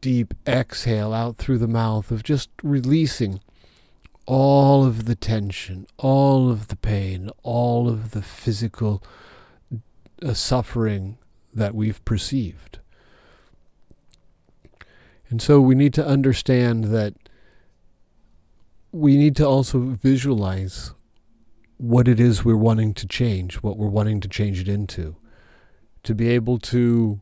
deep 0.00 0.34
exhale 0.46 1.12
out 1.12 1.36
through 1.36 1.58
the 1.58 1.68
mouth 1.68 2.10
of 2.10 2.22
just 2.22 2.50
releasing 2.62 3.40
all 4.26 4.84
of 4.84 5.06
the 5.06 5.14
tension, 5.14 5.86
all 5.98 6.50
of 6.50 6.68
the 6.68 6.76
pain, 6.76 7.30
all 7.42 7.88
of 7.88 8.10
the 8.10 8.22
physical 8.22 9.02
uh, 10.22 10.34
suffering 10.34 11.18
that 11.56 11.74
we've 11.74 12.04
perceived. 12.04 12.78
And 15.28 15.42
so 15.42 15.60
we 15.60 15.74
need 15.74 15.92
to 15.94 16.06
understand 16.06 16.84
that 16.84 17.14
we 18.92 19.16
need 19.16 19.36
to 19.36 19.46
also 19.46 19.78
visualize 19.78 20.92
what 21.78 22.08
it 22.08 22.20
is 22.20 22.44
we're 22.44 22.56
wanting 22.56 22.94
to 22.94 23.06
change, 23.06 23.56
what 23.56 23.76
we're 23.76 23.88
wanting 23.88 24.20
to 24.20 24.28
change 24.28 24.60
it 24.60 24.68
into. 24.68 25.16
To 26.04 26.14
be 26.14 26.28
able 26.28 26.58
to 26.58 27.20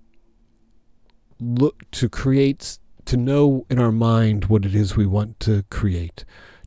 look, 1.41 1.91
to 1.93 2.09
create, 2.09 2.79
to 3.07 3.17
know 3.17 3.67
in 3.71 3.79
our 3.79 3.91
mind 3.91 4.45
what 4.47 4.65
it 4.65 4.75
is 4.75 4.97
we 4.97 5.07
want 5.07 5.41
to 5.41 5.65
create 5.71 6.25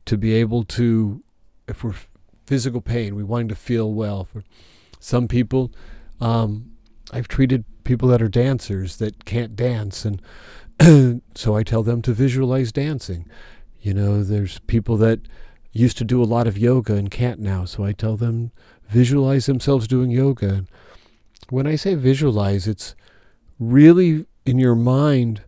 to 0.08 0.16
be 0.16 0.32
able 0.32 0.64
to, 0.64 1.22
if 1.68 1.84
we're 1.84 1.94
physical 2.46 2.80
pain, 2.80 3.14
we 3.14 3.22
want 3.22 3.50
to 3.50 3.54
feel 3.54 3.92
well. 3.92 4.24
For 4.24 4.42
some 4.98 5.28
people, 5.28 5.70
um, 6.18 6.70
I've 7.12 7.28
treated 7.28 7.64
people 7.84 8.08
that 8.08 8.22
are 8.22 8.28
dancers 8.28 8.96
that 8.96 9.24
can't 9.24 9.56
dance, 9.56 10.04
and 10.04 10.22
so 11.34 11.56
I 11.56 11.62
tell 11.62 11.82
them 11.82 12.02
to 12.02 12.12
visualize 12.12 12.72
dancing. 12.72 13.28
You 13.80 13.94
know, 13.94 14.22
there's 14.22 14.58
people 14.60 14.96
that 14.98 15.20
used 15.72 15.98
to 15.98 16.04
do 16.04 16.22
a 16.22 16.24
lot 16.24 16.46
of 16.46 16.58
yoga 16.58 16.94
and 16.94 17.10
can't 17.10 17.40
now, 17.40 17.64
so 17.64 17.84
I 17.84 17.92
tell 17.92 18.16
them 18.16 18.50
visualize 18.88 19.46
themselves 19.46 19.86
doing 19.86 20.10
yoga. 20.10 20.48
And 20.48 20.68
when 21.50 21.66
I 21.66 21.76
say 21.76 21.94
visualize, 21.94 22.66
it's 22.66 22.94
really 23.58 24.26
in 24.44 24.58
your 24.58 24.74
mind 24.74 25.42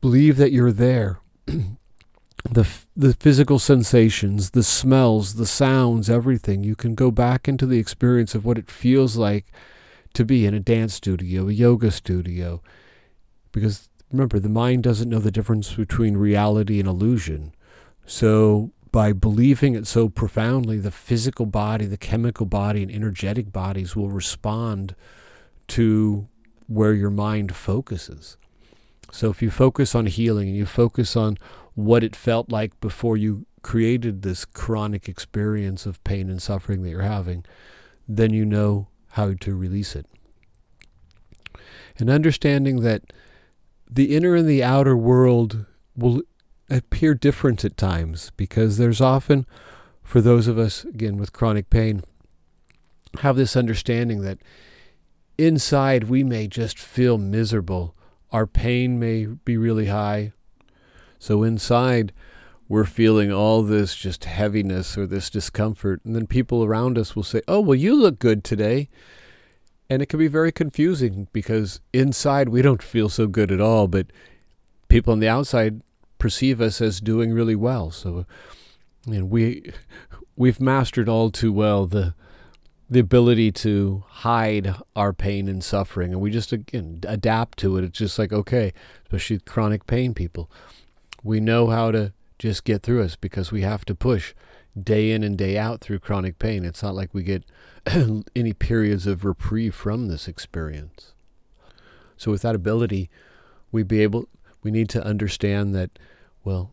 believe 0.00 0.36
that 0.36 0.52
you're 0.52 0.72
there 0.72 1.20
the 2.50 2.66
the 2.96 3.14
physical 3.14 3.58
sensations, 3.58 4.50
the 4.50 4.62
smells, 4.62 5.34
the 5.34 5.46
sounds, 5.46 6.08
everything. 6.08 6.64
You 6.64 6.76
can 6.76 6.94
go 6.94 7.10
back 7.10 7.48
into 7.48 7.66
the 7.66 7.78
experience 7.78 8.34
of 8.34 8.44
what 8.44 8.58
it 8.58 8.70
feels 8.70 9.16
like 9.16 9.46
to 10.18 10.24
be 10.24 10.44
in 10.44 10.52
a 10.52 10.58
dance 10.58 10.94
studio, 10.94 11.48
a 11.48 11.52
yoga 11.52 11.92
studio. 11.92 12.60
Because 13.52 13.88
remember, 14.10 14.40
the 14.40 14.48
mind 14.48 14.82
doesn't 14.82 15.08
know 15.08 15.20
the 15.20 15.30
difference 15.30 15.74
between 15.74 16.16
reality 16.16 16.80
and 16.80 16.88
illusion. 16.88 17.54
So 18.04 18.72
by 18.90 19.12
believing 19.12 19.76
it 19.76 19.86
so 19.86 20.08
profoundly, 20.08 20.78
the 20.80 20.90
physical 20.90 21.46
body, 21.46 21.86
the 21.86 21.96
chemical 21.96 22.46
body, 22.46 22.82
and 22.82 22.90
energetic 22.90 23.52
bodies 23.52 23.94
will 23.94 24.10
respond 24.10 24.96
to 25.68 26.26
where 26.66 26.94
your 26.94 27.10
mind 27.10 27.54
focuses. 27.54 28.36
So 29.12 29.30
if 29.30 29.40
you 29.40 29.52
focus 29.52 29.94
on 29.94 30.06
healing 30.06 30.48
and 30.48 30.56
you 30.56 30.66
focus 30.66 31.14
on 31.14 31.38
what 31.76 32.02
it 32.02 32.16
felt 32.16 32.50
like 32.50 32.80
before 32.80 33.16
you 33.16 33.46
created 33.62 34.22
this 34.22 34.44
chronic 34.44 35.08
experience 35.08 35.86
of 35.86 36.02
pain 36.02 36.28
and 36.28 36.42
suffering 36.42 36.82
that 36.82 36.90
you're 36.90 37.02
having, 37.02 37.44
then 38.08 38.32
you 38.32 38.44
know 38.44 38.88
how 39.10 39.34
to 39.34 39.54
release 39.56 39.96
it. 39.96 40.06
And 41.98 42.08
understanding 42.08 42.80
that 42.80 43.12
the 43.90 44.14
inner 44.14 44.34
and 44.34 44.48
the 44.48 44.62
outer 44.62 44.96
world 44.96 45.66
will 45.96 46.22
appear 46.70 47.14
different 47.14 47.64
at 47.64 47.76
times 47.76 48.30
because 48.36 48.76
there's 48.76 49.00
often, 49.00 49.46
for 50.02 50.20
those 50.20 50.46
of 50.46 50.58
us, 50.58 50.84
again, 50.84 51.16
with 51.16 51.32
chronic 51.32 51.70
pain, 51.70 52.02
have 53.20 53.36
this 53.36 53.56
understanding 53.56 54.20
that 54.22 54.38
inside 55.38 56.04
we 56.04 56.22
may 56.22 56.46
just 56.46 56.78
feel 56.78 57.18
miserable. 57.18 57.94
Our 58.30 58.46
pain 58.46 58.98
may 58.98 59.24
be 59.24 59.56
really 59.56 59.86
high. 59.86 60.32
So 61.18 61.42
inside, 61.42 62.12
we're 62.68 62.84
feeling 62.84 63.32
all 63.32 63.62
this 63.62 63.94
just 63.94 64.24
heaviness 64.24 64.98
or 64.98 65.06
this 65.06 65.30
discomfort. 65.30 66.00
And 66.04 66.14
then 66.14 66.26
people 66.26 66.64
around 66.64 66.98
us 66.98 67.16
will 67.16 67.22
say, 67.22 67.40
Oh, 67.48 67.60
well, 67.60 67.74
you 67.74 67.94
look 67.94 68.18
good 68.18 68.44
today. 68.44 68.88
And 69.90 70.02
it 70.02 70.06
can 70.06 70.18
be 70.18 70.28
very 70.28 70.52
confusing 70.52 71.28
because 71.32 71.80
inside 71.94 72.50
we 72.50 72.60
don't 72.60 72.82
feel 72.82 73.08
so 73.08 73.26
good 73.26 73.50
at 73.50 73.60
all, 73.60 73.88
but 73.88 74.08
people 74.88 75.14
on 75.14 75.20
the 75.20 75.28
outside 75.28 75.80
perceive 76.18 76.60
us 76.60 76.82
as 76.82 77.00
doing 77.00 77.32
really 77.32 77.56
well. 77.56 77.90
So, 77.90 78.26
know, 79.20 79.24
we 79.24 79.72
we've 80.36 80.60
mastered 80.60 81.08
all 81.08 81.30
too 81.30 81.52
well 81.52 81.86
the 81.86 82.14
the 82.90 83.00
ability 83.00 83.52
to 83.52 84.04
hide 84.08 84.74
our 84.94 85.14
pain 85.14 85.48
and 85.48 85.64
suffering, 85.64 86.12
and 86.12 86.20
we 86.20 86.30
just 86.30 86.52
again 86.52 87.00
adapt 87.06 87.58
to 87.58 87.78
it. 87.78 87.84
It's 87.84 87.98
just 87.98 88.18
like 88.18 88.32
okay, 88.32 88.74
especially 89.04 89.38
chronic 89.40 89.86
pain 89.86 90.12
people, 90.12 90.50
we 91.22 91.40
know 91.40 91.68
how 91.68 91.90
to 91.92 92.12
just 92.38 92.64
get 92.64 92.82
through 92.82 93.02
us 93.02 93.16
because 93.16 93.50
we 93.50 93.62
have 93.62 93.84
to 93.86 93.94
push 93.94 94.34
day 94.80 95.10
in 95.10 95.22
and 95.22 95.36
day 95.36 95.58
out 95.58 95.80
through 95.80 95.98
chronic 95.98 96.38
pain. 96.38 96.64
It's 96.64 96.82
not 96.82 96.94
like 96.94 97.12
we 97.12 97.22
get 97.22 97.44
any 98.36 98.52
periods 98.52 99.06
of 99.06 99.24
reprieve 99.24 99.74
from 99.74 100.08
this 100.08 100.28
experience. 100.28 101.14
So 102.16 102.30
with 102.30 102.42
that 102.42 102.54
ability, 102.54 103.10
we 103.72 103.82
be 103.82 104.02
able 104.02 104.28
we 104.62 104.70
need 104.70 104.88
to 104.90 105.04
understand 105.04 105.74
that 105.74 105.98
well, 106.44 106.72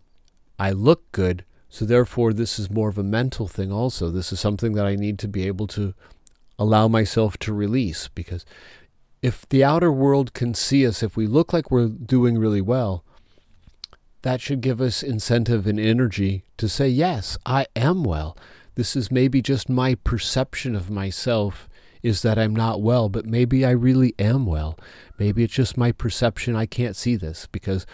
I 0.58 0.72
look 0.72 1.12
good, 1.12 1.44
so 1.70 1.86
therefore 1.86 2.34
this 2.34 2.58
is 2.58 2.70
more 2.70 2.90
of 2.90 2.98
a 2.98 3.04
mental 3.04 3.48
thing 3.48 3.72
also. 3.72 4.10
This 4.10 4.32
is 4.32 4.40
something 4.40 4.74
that 4.74 4.86
I 4.86 4.96
need 4.96 5.20
to 5.20 5.28
be 5.28 5.48
able 5.48 5.68
to 5.68 5.94
allow 6.58 6.88
myself 6.88 7.38
to 7.38 7.54
release 7.54 8.08
because 8.08 8.46
if 9.22 9.48
the 9.50 9.64
outer 9.64 9.92
world 9.92 10.34
can 10.34 10.54
see 10.54 10.86
us 10.88 11.04
if 11.04 11.18
we 11.18 11.28
look 11.28 11.52
like 11.52 11.70
we're 11.70 11.88
doing 11.88 12.38
really 12.38 12.62
well, 12.62 13.04
that 14.26 14.42
should 14.42 14.60
give 14.60 14.82
us 14.82 15.04
incentive 15.04 15.68
and 15.68 15.80
energy 15.80 16.44
to 16.58 16.68
say, 16.68 16.88
yes, 16.88 17.38
I 17.46 17.68
am 17.76 18.04
well. 18.04 18.36
This 18.74 18.96
is 18.96 19.12
maybe 19.12 19.40
just 19.40 19.70
my 19.70 19.94
perception 19.94 20.74
of 20.76 20.90
myself 20.90 21.70
is 22.02 22.24
that 22.24 22.40
I'm 22.40 22.56
not 22.56 22.82
well, 22.82 23.08
but 23.08 23.28
maybe 23.28 23.64
I 23.64 23.70
really 23.70 24.16
am 24.18 24.48
well. 24.48 24.80
Maybe 25.20 25.44
it's 25.44 25.54
just 25.54 25.78
my 25.78 25.92
perception. 25.92 26.56
I 26.56 26.66
can't 26.66 26.96
see 26.96 27.16
this 27.16 27.48
because 27.52 27.86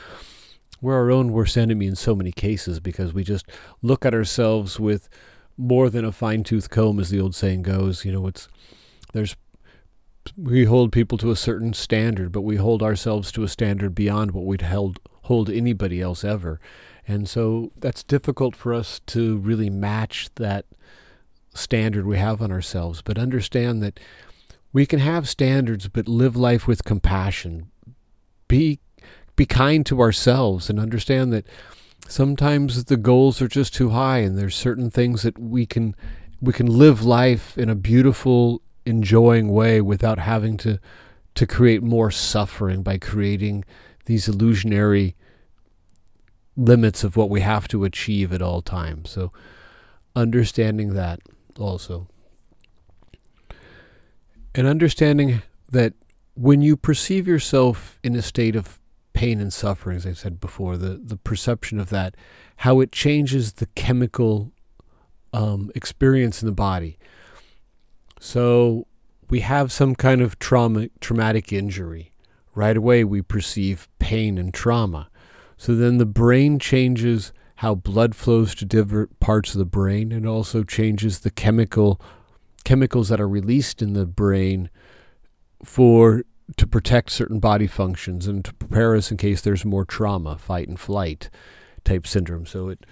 we're 0.80 0.96
our 0.96 1.12
own 1.12 1.34
worst 1.34 1.58
enemy 1.58 1.86
in 1.86 1.98
so 1.98 2.16
many 2.16 2.32
cases 2.32 2.80
because 2.80 3.14
we 3.14 3.26
just 3.26 3.46
look 3.82 4.06
at 4.06 4.14
ourselves 4.14 4.80
with 4.80 5.10
more 5.58 5.90
than 5.90 6.06
a 6.06 6.14
fine 6.14 6.46
tooth 6.46 6.70
comb, 6.70 6.98
as 7.02 7.10
the 7.10 7.20
old 7.20 7.36
saying 7.36 7.64
goes. 7.64 8.06
You 8.06 8.14
know, 8.14 8.28
it's 8.28 8.48
there's 9.12 9.36
we 10.38 10.64
hold 10.64 10.94
people 10.94 11.18
to 11.18 11.32
a 11.32 11.36
certain 11.36 11.74
standard, 11.74 12.32
but 12.32 12.44
we 12.44 12.56
hold 12.56 12.82
ourselves 12.82 13.34
to 13.34 13.44
a 13.44 13.50
standard 13.50 13.94
beyond 13.94 14.32
what 14.32 14.46
we'd 14.46 14.62
held 14.62 14.98
hold 15.32 15.50
anybody 15.50 16.02
else 16.02 16.26
ever. 16.26 16.60
And 17.08 17.30
so 17.30 17.72
that's 17.78 18.04
difficult 18.04 18.54
for 18.54 18.74
us 18.74 19.00
to 19.08 19.38
really 19.38 19.70
match 19.70 20.30
that 20.36 20.66
standard 21.54 22.06
we 22.06 22.18
have 22.18 22.42
on 22.42 22.52
ourselves. 22.52 23.02
But 23.02 23.18
understand 23.18 23.82
that 23.82 23.98
we 24.74 24.86
can 24.86 25.00
have 25.00 25.30
standards, 25.30 25.88
but 25.88 26.10
live 26.10 26.36
life 26.36 26.68
with 26.68 26.84
compassion. 26.84 27.72
Be 28.50 28.80
be 29.38 29.46
kind 29.46 29.86
to 29.86 30.02
ourselves 30.02 30.70
and 30.70 30.78
understand 30.78 31.32
that 31.32 31.48
sometimes 32.10 32.84
the 32.84 32.98
goals 32.98 33.42
are 33.42 33.48
just 33.48 33.74
too 33.74 33.92
high 33.92 34.18
and 34.18 34.38
there's 34.38 34.54
certain 34.54 34.92
things 34.92 35.22
that 35.22 35.40
we 35.40 35.66
can 35.66 35.96
we 36.42 36.52
can 36.52 36.68
live 36.68 37.06
life 37.06 37.58
in 37.58 37.70
a 37.70 37.76
beautiful 37.76 38.62
enjoying 38.86 39.48
way 39.48 39.80
without 39.80 40.20
having 40.20 40.58
to 40.58 40.78
to 41.36 41.48
create 41.48 41.82
more 41.82 42.12
suffering 42.12 42.84
by 42.84 42.98
creating 42.98 43.64
these 44.06 44.28
illusionary 44.28 45.16
limits 46.66 47.04
of 47.04 47.18
what 47.18 47.30
we 47.30 47.42
have 47.42 47.68
to 47.70 47.84
achieve 47.84 48.32
at 48.32 48.42
all 48.42 48.62
times. 48.62 49.10
So, 49.10 49.32
understanding 50.16 50.94
that 50.94 51.20
also. 51.60 52.08
And 54.54 54.68
understanding 54.68 55.42
that 55.70 55.94
when 56.36 56.62
you 56.62 56.76
perceive 56.76 57.28
yourself 57.28 58.00
in 58.04 58.16
a 58.16 58.22
state 58.22 58.56
of 58.56 58.80
pain 59.14 59.40
and 59.40 59.52
suffering, 59.52 59.98
as 59.98 60.06
I 60.06 60.14
said 60.14 60.40
before, 60.40 60.78
the, 60.78 61.02
the 61.04 61.18
perception 61.18 61.80
of 61.80 61.90
that, 61.90 62.16
how 62.58 62.80
it 62.80 62.92
changes 62.92 63.54
the 63.54 63.68
chemical 63.68 64.52
um, 65.34 65.72
experience 65.76 66.42
in 66.42 66.46
the 66.46 66.54
body. 66.54 66.98
So, 68.20 68.88
we 69.30 69.40
have 69.40 69.72
some 69.72 69.96
kind 69.96 70.22
of 70.22 70.38
trauma, 70.40 70.90
traumatic 71.00 71.54
injury. 71.54 72.12
Right 72.54 72.76
away, 72.76 73.06
we 73.06 73.22
perceive 73.22 73.88
pain 73.98 74.38
and 74.38 74.54
trauma. 74.54 75.10
So 75.62 75.76
then 75.76 76.00
the 76.00 76.08
brain 76.08 76.58
changes 76.58 77.32
how 77.58 77.76
blood 77.76 78.16
flows 78.16 78.56
to 78.56 78.66
different 78.66 79.20
parts 79.20 79.54
of 79.54 79.60
the 79.60 79.64
brain 79.66 80.12
and 80.12 80.28
also 80.28 80.64
changes 80.64 81.20
the 81.20 81.30
chemical 81.30 82.02
chemicals 82.64 83.10
that 83.10 83.22
are 83.22 83.28
released 83.28 83.80
in 83.80 83.94
the 83.94 84.08
brain 84.08 84.72
for 85.64 86.24
to 86.58 86.66
protect 86.66 87.12
certain 87.12 87.40
body 87.40 87.68
functions 87.68 88.26
and 88.26 88.44
to 88.44 88.56
prepare 88.56 88.96
us 88.96 89.12
in 89.12 89.18
case 89.18 89.42
there's 89.42 89.64
more 89.64 89.86
trauma, 89.86 90.36
fight 90.40 90.68
and 90.68 90.80
flight 90.80 91.30
type 91.84 92.08
syndrome. 92.08 92.48
So 92.48 92.70
it 92.70 92.84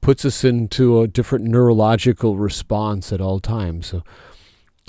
puts 0.00 0.24
us 0.24 0.44
into 0.44 1.00
a 1.00 1.08
different 1.08 1.46
neurological 1.46 2.36
response 2.36 3.12
at 3.12 3.20
all 3.20 3.40
times. 3.40 3.88
So 3.88 4.04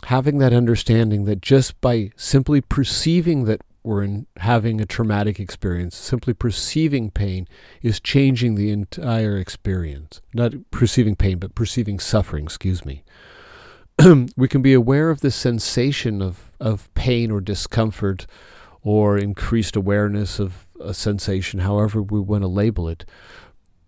having 0.03 0.37
that 0.37 0.53
understanding 0.53 1.25
that 1.25 1.41
just 1.41 1.81
by 1.81 2.11
simply 2.15 2.61
perceiving 2.61 3.45
that 3.45 3.61
we're 3.87 4.03
in 4.03 4.27
having 4.37 4.81
a 4.81 4.85
traumatic 4.85 5.39
experience. 5.39 5.95
Simply 5.95 6.33
perceiving 6.33 7.09
pain 7.09 7.47
is 7.81 7.99
changing 8.01 8.55
the 8.55 8.69
entire 8.69 9.37
experience. 9.37 10.21
Not 10.33 10.53
perceiving 10.71 11.15
pain, 11.15 11.39
but 11.39 11.55
perceiving 11.55 11.97
suffering, 11.97 12.43
excuse 12.43 12.85
me. 12.85 13.03
we 14.37 14.47
can 14.47 14.61
be 14.61 14.73
aware 14.73 15.09
of 15.09 15.21
the 15.21 15.31
sensation 15.31 16.21
of, 16.21 16.51
of 16.59 16.93
pain 16.95 17.31
or 17.31 17.39
discomfort 17.39 18.27
or 18.83 19.17
increased 19.17 19.75
awareness 19.75 20.37
of 20.37 20.67
a 20.79 20.93
sensation, 20.93 21.61
however 21.61 22.01
we 22.01 22.19
want 22.19 22.43
to 22.43 22.47
label 22.47 22.89
it. 22.89 23.05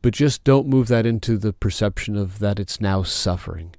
But 0.01 0.13
just 0.13 0.45
don't 0.45 0.67
move 0.67 0.87
that 0.87 1.05
into 1.05 1.37
the 1.37 1.51
perception 1.51 2.15
of 2.15 2.39
that 2.39 2.57
it's 2.57 2.79
now 2.79 3.03
suffering. 3.03 3.75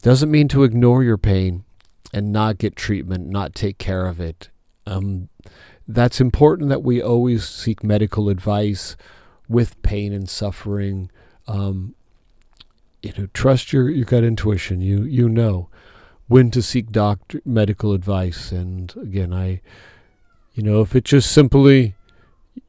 Doesn't 0.00 0.30
mean 0.30 0.48
to 0.48 0.64
ignore 0.64 1.04
your 1.04 1.18
pain 1.18 1.64
and 2.12 2.32
not 2.32 2.58
get 2.58 2.76
treatment, 2.76 3.28
not 3.28 3.54
take 3.54 3.78
care 3.78 4.06
of 4.06 4.20
it. 4.20 4.48
Um, 4.86 5.28
that's 5.86 6.20
important 6.20 6.68
that 6.70 6.82
we 6.82 7.02
always 7.02 7.46
seek 7.46 7.82
medical 7.82 8.28
advice 8.28 8.96
with 9.48 9.80
pain 9.82 10.12
and 10.12 10.28
suffering. 10.28 11.10
Um, 11.46 11.94
you 13.02 13.12
know, 13.16 13.28
trust 13.32 13.72
your, 13.72 13.88
your 13.88 14.04
gut 14.04 14.24
intuition. 14.24 14.80
You 14.80 15.04
you 15.04 15.28
know 15.28 15.68
when 16.28 16.50
to 16.50 16.62
seek 16.62 16.90
doctor 16.92 17.40
medical 17.44 17.92
advice. 17.92 18.52
And 18.52 18.94
again, 18.96 19.32
I, 19.32 19.60
you 20.52 20.62
know, 20.62 20.82
if 20.82 20.94
it's 20.94 21.10
just 21.10 21.32
simply, 21.32 21.94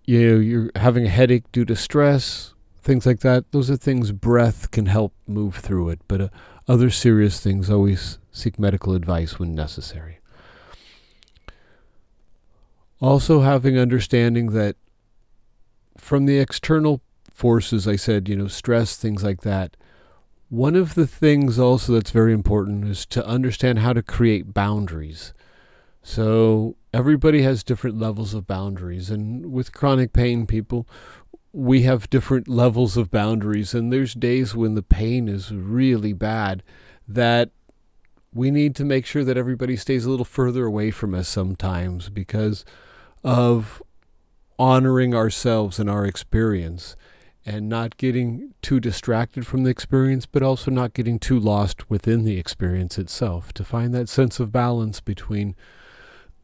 you 0.06 0.32
know, 0.32 0.40
you're 0.40 0.72
having 0.76 1.06
a 1.06 1.10
headache 1.10 1.52
due 1.52 1.66
to 1.66 1.76
stress, 1.76 2.54
things 2.82 3.06
like 3.06 3.20
that. 3.20 3.52
Those 3.52 3.70
are 3.70 3.76
things 3.76 4.12
breath 4.12 4.72
can 4.72 4.86
help 4.86 5.14
move 5.28 5.56
through 5.56 5.90
it. 5.90 6.00
But 6.08 6.22
uh, 6.22 6.30
other 6.68 6.90
serious 6.90 7.42
things 7.42 7.70
always 7.70 8.19
seek 8.32 8.60
medical 8.60 8.94
advice 8.94 9.40
when 9.40 9.56
necessary. 9.56 10.20
Also, 13.02 13.42
having 13.42 13.78
understanding 13.78 14.48
that 14.52 14.76
from 15.98 16.26
the 16.26 16.38
external 16.38 17.02
forces, 17.32 17.88
I 17.88 17.96
said, 17.96 18.28
you 18.28 18.36
know, 18.36 18.48
stress, 18.48 18.98
things 18.98 19.24
like 19.24 19.42
that, 19.42 19.78
one 20.50 20.76
of 20.76 20.96
the 20.96 21.08
things 21.08 21.60
also 21.60 21.94
that's 21.94 22.12
very 22.12 22.34
important 22.34 22.86
is 22.86 23.06
to 23.08 23.26
understand 23.26 23.80
how 23.80 23.94
to 23.94 24.02
create 24.02 24.54
boundaries. 24.54 25.34
So 26.02 26.76
everybody 26.94 27.44
has 27.44 27.64
different 27.64 28.00
levels 28.00 28.34
of 28.34 28.48
boundaries, 28.48 29.10
and 29.10 29.52
with 29.52 29.74
chronic 29.74 30.12
pain 30.12 30.48
people, 30.48 30.88
we 31.54 31.84
have 31.84 32.10
different 32.10 32.48
levels 32.48 32.98
of 32.98 33.12
boundaries, 33.12 33.74
and 33.74 33.94
there's 33.94 34.14
days 34.14 34.56
when 34.56 34.76
the 34.76 34.84
pain 34.84 35.28
is 35.28 35.52
really 35.52 36.14
bad 36.14 36.64
that 37.08 37.52
we 38.34 38.52
need 38.52 38.76
to 38.76 38.86
make 38.86 39.06
sure 39.06 39.24
that 39.24 39.38
everybody 39.38 39.76
stays 39.76 40.06
a 40.06 40.10
little 40.10 40.26
further 40.26 40.66
away 40.66 40.92
from 40.92 41.16
us 41.16 41.28
sometimes 41.28 42.10
because 42.10 42.64
of 43.24 43.82
honoring 44.58 45.16
ourselves 45.16 45.80
and 45.80 45.90
our 45.90 46.06
experience 46.06 46.96
and 47.46 47.68
not 47.68 47.98
getting 47.98 48.54
too 48.62 48.80
distracted 48.80 49.48
from 49.48 49.64
the 49.64 49.70
experience, 49.70 50.26
but 50.26 50.44
also 50.44 50.70
not 50.70 50.94
getting 50.94 51.18
too 51.18 51.40
lost 51.40 51.90
within 51.90 52.24
the 52.24 52.38
experience 52.38 53.00
itself. 53.00 53.54
To 53.54 53.64
find 53.64 53.94
that 53.94 54.10
sense 54.10 54.40
of 54.40 54.52
balance 54.52 55.00
between 55.00 55.56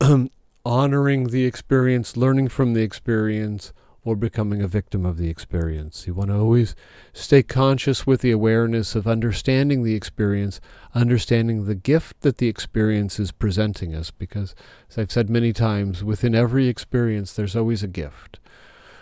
honoring 0.65 1.27
the 1.27 1.46
experience, 1.46 2.18
learning 2.18 2.48
from 2.48 2.74
the 2.74 2.82
experience, 2.82 3.74
or 4.05 4.15
becoming 4.15 4.62
a 4.62 4.67
victim 4.67 5.05
of 5.05 5.17
the 5.17 5.29
experience. 5.29 6.05
You 6.05 6.13
want 6.13 6.29
to 6.29 6.38
always 6.38 6.75
stay 7.12 7.41
conscious 7.41 8.05
with 8.05 8.21
the 8.21 8.31
awareness 8.31 8.95
of 8.95 9.07
understanding 9.07 9.83
the 9.83 9.95
experience, 9.95 10.62
understanding 10.93 11.65
the 11.65 11.75
gift 11.75 12.21
that 12.21 12.38
the 12.38 12.47
experience 12.47 13.19
is 13.19 13.31
presenting 13.31 13.95
us, 13.95 14.12
because, 14.12 14.55
as 14.89 15.00
I've 15.00 15.12
said 15.12 15.29
many 15.29 15.51
times, 15.51 16.03
within 16.03 16.35
every 16.35 16.67
experience 16.67 17.33
there's 17.33 17.55
always 17.55 17.81
a 17.81 17.88
gift. 17.88 18.39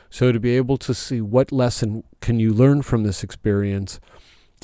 So 0.10 0.32
to 0.32 0.40
be 0.40 0.56
able 0.56 0.78
to 0.78 0.94
see 0.94 1.22
what 1.22 1.52
lesson 1.52 2.04
can 2.22 2.40
you 2.40 2.54
learn 2.54 2.82
from 2.82 3.04
this 3.04 3.24
experience 3.24 4.00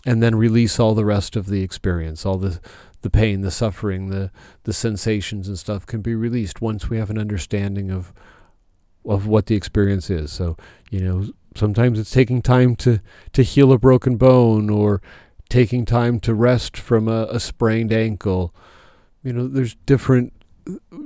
and 0.06 0.24
then 0.24 0.36
release 0.36 0.80
all 0.80 0.96
the 0.96 1.04
rest 1.04 1.36
of 1.36 1.48
the 1.48 1.64
experience, 1.64 2.26
all 2.26 2.38
the 2.38 2.62
the 3.02 3.10
pain, 3.10 3.42
the 3.42 3.52
suffering, 3.52 4.10
the 4.10 4.32
the 4.64 4.74
sensations 4.74 5.48
and 5.48 5.58
stuff 5.58 5.86
can 5.86 6.02
be 6.02 6.16
released 6.16 6.62
once 6.62 6.90
we 6.90 6.98
have 6.98 7.10
an 7.10 7.18
understanding 7.18 7.92
of 7.92 8.14
of 9.06 9.28
what 9.28 9.48
the 9.48 9.56
experience 9.56 10.10
is. 10.10 10.32
So, 10.32 10.58
you 10.90 11.02
know, 11.02 11.32
sometimes 11.56 12.00
it's 12.00 12.12
taking 12.12 12.42
time 12.42 12.76
to, 12.78 13.00
to 13.34 13.44
heal 13.44 13.72
a 13.72 13.78
broken 13.78 14.18
bone 14.18 14.70
or 14.70 15.02
taking 15.50 15.86
time 15.86 16.20
to 16.22 16.34
rest 16.34 16.78
from 16.78 17.08
a, 17.08 17.28
a 17.30 17.40
sprained 17.40 17.92
ankle. 17.92 18.54
You 19.24 19.34
know, 19.34 19.48
there's 19.48 19.76
different 19.86 20.34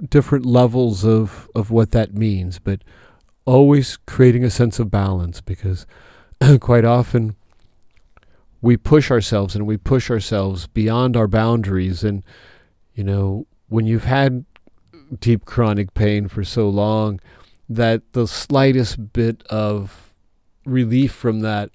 different 0.09 0.45
levels 0.45 1.05
of, 1.05 1.49
of 1.55 1.71
what 1.71 1.91
that 1.91 2.13
means, 2.13 2.59
but 2.59 2.81
always 3.45 3.97
creating 4.05 4.43
a 4.43 4.49
sense 4.49 4.79
of 4.79 4.91
balance 4.91 5.41
because 5.41 5.85
quite 6.59 6.85
often 6.85 7.35
we 8.61 8.77
push 8.77 9.11
ourselves 9.11 9.55
and 9.55 9.67
we 9.67 9.77
push 9.77 10.09
ourselves 10.09 10.67
beyond 10.67 11.17
our 11.17 11.27
boundaries 11.27 12.03
and 12.03 12.23
you 12.95 13.03
know 13.03 13.45
when 13.67 13.85
you've 13.85 14.05
had 14.05 14.45
deep 15.19 15.43
chronic 15.43 15.93
pain 15.93 16.29
for 16.29 16.43
so 16.43 16.69
long 16.69 17.19
that 17.69 18.01
the 18.13 18.27
slightest 18.27 19.13
bit 19.13 19.43
of 19.47 20.13
relief 20.65 21.11
from 21.11 21.39
that, 21.41 21.69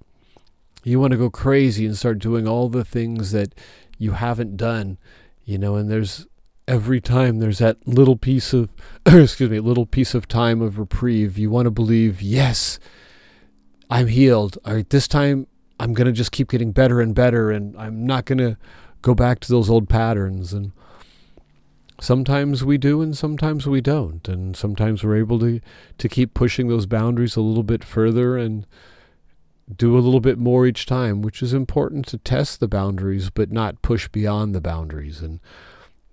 you 0.85 1.01
want 1.01 1.13
to 1.13 1.19
go 1.19 1.31
crazy 1.31 1.87
and 1.87 1.97
start 1.97 2.19
doing 2.19 2.47
all 2.47 2.69
the 2.69 2.85
things 2.85 3.33
that 3.33 3.55
you 3.99 4.13
haven't 4.13 4.57
done, 4.57 4.99
you 5.45 5.59
know, 5.59 5.77
and 5.77 5.91
there's 5.91 6.27
every 6.67 7.01
time 7.01 7.39
there's 7.39 7.59
that 7.59 7.77
little 7.87 8.17
piece 8.17 8.53
of 8.53 8.69
excuse 9.07 9.51
me, 9.51 9.59
little 9.59 9.87
piece 9.87 10.15
of 10.15 10.29
time 10.29 10.61
of 10.61 10.79
reprieve, 10.79 11.39
you 11.39 11.51
want 11.51 11.67
to 11.67 11.71
believe, 11.71 12.21
yes, 12.23 12.79
I'm 13.91 14.09
healed. 14.09 14.59
All 14.65 14.75
right, 14.75 14.89
this 14.89 15.09
time 15.09 15.47
I'm 15.81 15.95
going 15.95 16.07
to 16.07 16.13
just 16.13 16.33
keep 16.33 16.51
getting 16.51 16.73
better 16.73 17.01
and 17.01 17.15
better 17.15 17.51
and 17.51 17.77
I'm 17.77 18.07
not 18.07 18.27
going 18.27 18.39
to 18.39 18.57
go 19.03 19.15
back 19.15 19.41
to 19.41 19.49
those 19.49 19.71
old 19.71 19.89
patterns 19.89 20.53
and 20.53 20.73
sometimes 22.01 22.65
we 22.65 22.79
do 22.79 23.03
and 23.03 23.17
sometimes 23.17 23.67
we 23.67 23.81
don't 23.81 24.29
and 24.29 24.57
sometimes 24.57 25.03
we're 25.03 25.17
able 25.17 25.39
to 25.39 25.61
to 25.99 26.09
keep 26.09 26.33
pushing 26.33 26.69
those 26.69 26.87
boundaries 26.87 27.37
a 27.37 27.41
little 27.41 27.65
bit 27.65 27.83
further 27.83 28.37
and 28.37 28.67
do 29.77 29.99
a 29.99 30.01
little 30.01 30.21
bit 30.21 30.39
more 30.39 30.67
each 30.67 30.87
time 30.87 31.21
which 31.23 31.43
is 31.43 31.53
important 31.53 32.07
to 32.07 32.19
test 32.19 32.61
the 32.61 32.69
boundaries 32.69 33.31
but 33.31 33.51
not 33.51 33.83
push 33.83 34.09
beyond 34.09 34.55
the 34.55 34.61
boundaries. 34.61 35.21
And 35.21 35.41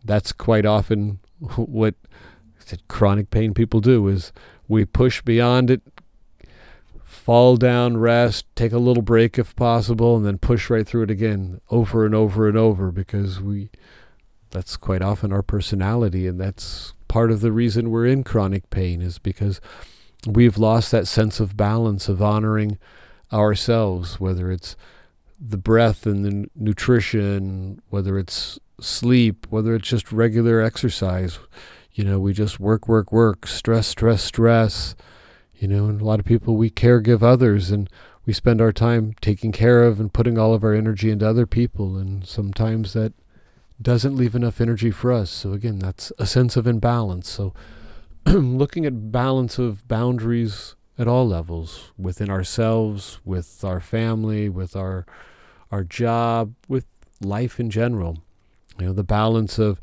that's 0.03 0.31
quite 0.31 0.65
often 0.65 1.19
what 1.55 1.95
chronic 2.87 3.29
pain 3.29 3.53
people 3.53 3.79
do 3.79 4.07
is 4.07 4.33
we 4.67 4.85
push 4.85 5.21
beyond 5.21 5.69
it 5.69 5.81
fall 7.03 7.55
down 7.57 7.95
rest 7.95 8.45
take 8.55 8.71
a 8.71 8.79
little 8.79 9.03
break 9.03 9.37
if 9.37 9.55
possible 9.55 10.17
and 10.17 10.25
then 10.25 10.39
push 10.39 10.69
right 10.69 10.87
through 10.87 11.03
it 11.03 11.11
again 11.11 11.61
over 11.69 12.05
and 12.05 12.15
over 12.15 12.47
and 12.47 12.57
over 12.57 12.91
because 12.91 13.39
we 13.39 13.69
that's 14.55 14.77
quite 14.77 15.01
often 15.01 15.33
our 15.33 15.43
personality, 15.43 16.27
and 16.27 16.39
that's 16.39 16.93
part 17.09 17.29
of 17.29 17.41
the 17.41 17.51
reason 17.51 17.91
we're 17.91 18.05
in 18.05 18.23
chronic 18.23 18.69
pain 18.69 19.01
is 19.01 19.19
because 19.19 19.59
we've 20.25 20.57
lost 20.57 20.91
that 20.91 21.07
sense 21.07 21.41
of 21.41 21.57
balance 21.57 22.07
of 22.07 22.21
honoring 22.21 22.77
ourselves, 23.33 24.17
whether 24.19 24.49
it's 24.49 24.77
the 25.39 25.57
breath 25.57 26.05
and 26.05 26.23
the 26.23 26.49
nutrition, 26.55 27.81
whether 27.89 28.17
it's 28.17 28.57
sleep, 28.79 29.45
whether 29.49 29.75
it's 29.75 29.89
just 29.89 30.13
regular 30.13 30.61
exercise. 30.61 31.37
You 31.91 32.05
know, 32.05 32.19
we 32.19 32.33
just 32.33 32.57
work, 32.57 32.87
work, 32.87 33.11
work, 33.11 33.47
stress, 33.47 33.87
stress, 33.87 34.23
stress. 34.23 34.95
You 35.53 35.67
know, 35.67 35.87
and 35.87 35.99
a 35.99 36.05
lot 36.05 36.19
of 36.19 36.25
people, 36.25 36.55
we 36.55 36.69
care 36.69 37.01
give 37.01 37.23
others 37.23 37.71
and 37.71 37.89
we 38.25 38.31
spend 38.31 38.61
our 38.61 38.71
time 38.71 39.15
taking 39.19 39.51
care 39.51 39.83
of 39.83 39.99
and 39.99 40.13
putting 40.13 40.37
all 40.37 40.53
of 40.53 40.63
our 40.63 40.73
energy 40.73 41.11
into 41.11 41.27
other 41.27 41.45
people. 41.45 41.97
And 41.97 42.25
sometimes 42.25 42.93
that 42.93 43.13
doesn't 43.81 44.15
leave 44.15 44.35
enough 44.35 44.61
energy 44.61 44.91
for 44.91 45.11
us. 45.11 45.29
So 45.29 45.53
again, 45.53 45.79
that's 45.79 46.11
a 46.17 46.25
sense 46.25 46.55
of 46.55 46.67
imbalance. 46.67 47.29
So 47.29 47.53
looking 48.25 48.85
at 48.85 49.11
balance 49.11 49.57
of 49.59 49.87
boundaries 49.87 50.75
at 50.97 51.07
all 51.07 51.27
levels 51.27 51.91
within 51.97 52.29
ourselves, 52.29 53.19
with 53.25 53.63
our 53.63 53.79
family, 53.79 54.49
with 54.49 54.75
our 54.75 55.05
our 55.71 55.83
job, 55.83 56.53
with 56.67 56.85
life 57.21 57.59
in 57.59 57.69
general. 57.69 58.19
You 58.79 58.87
know, 58.87 58.93
the 58.93 59.03
balance 59.03 59.59
of 59.59 59.81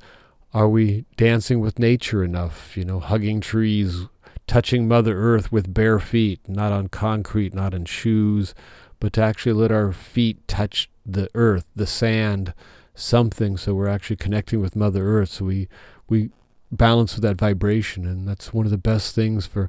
are 0.54 0.68
we 0.68 1.06
dancing 1.16 1.60
with 1.60 1.78
nature 1.78 2.22
enough, 2.22 2.76
you 2.76 2.84
know, 2.84 3.00
hugging 3.00 3.40
trees, 3.40 4.06
touching 4.46 4.86
Mother 4.86 5.16
Earth 5.16 5.50
with 5.50 5.72
bare 5.72 5.98
feet, 5.98 6.40
not 6.46 6.72
on 6.72 6.88
concrete, 6.88 7.54
not 7.54 7.74
in 7.74 7.84
shoes, 7.84 8.54
but 9.00 9.12
to 9.14 9.22
actually 9.22 9.54
let 9.54 9.72
our 9.72 9.92
feet 9.92 10.46
touch 10.46 10.90
the 11.04 11.28
earth, 11.34 11.66
the 11.74 11.86
sand, 11.86 12.54
something 12.94 13.56
so 13.56 13.74
we're 13.74 13.88
actually 13.88 14.16
connecting 14.16 14.60
with 14.60 14.76
mother 14.76 15.06
earth 15.06 15.30
so 15.30 15.44
we 15.44 15.68
we 16.08 16.30
balance 16.70 17.14
with 17.14 17.22
that 17.22 17.36
vibration 17.36 18.06
and 18.06 18.28
that's 18.28 18.52
one 18.52 18.66
of 18.66 18.70
the 18.70 18.78
best 18.78 19.14
things 19.14 19.46
for 19.46 19.68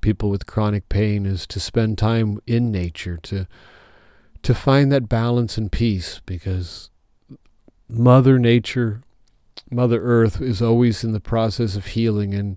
people 0.00 0.30
with 0.30 0.46
chronic 0.46 0.88
pain 0.88 1.26
is 1.26 1.46
to 1.46 1.58
spend 1.58 1.98
time 1.98 2.38
in 2.46 2.70
nature 2.70 3.16
to 3.16 3.46
to 4.42 4.54
find 4.54 4.90
that 4.90 5.08
balance 5.08 5.58
and 5.58 5.72
peace 5.72 6.20
because 6.24 6.90
mother 7.88 8.38
nature 8.38 9.02
mother 9.70 10.00
earth 10.02 10.40
is 10.40 10.62
always 10.62 11.02
in 11.02 11.12
the 11.12 11.20
process 11.20 11.74
of 11.74 11.86
healing 11.86 12.32
and 12.32 12.56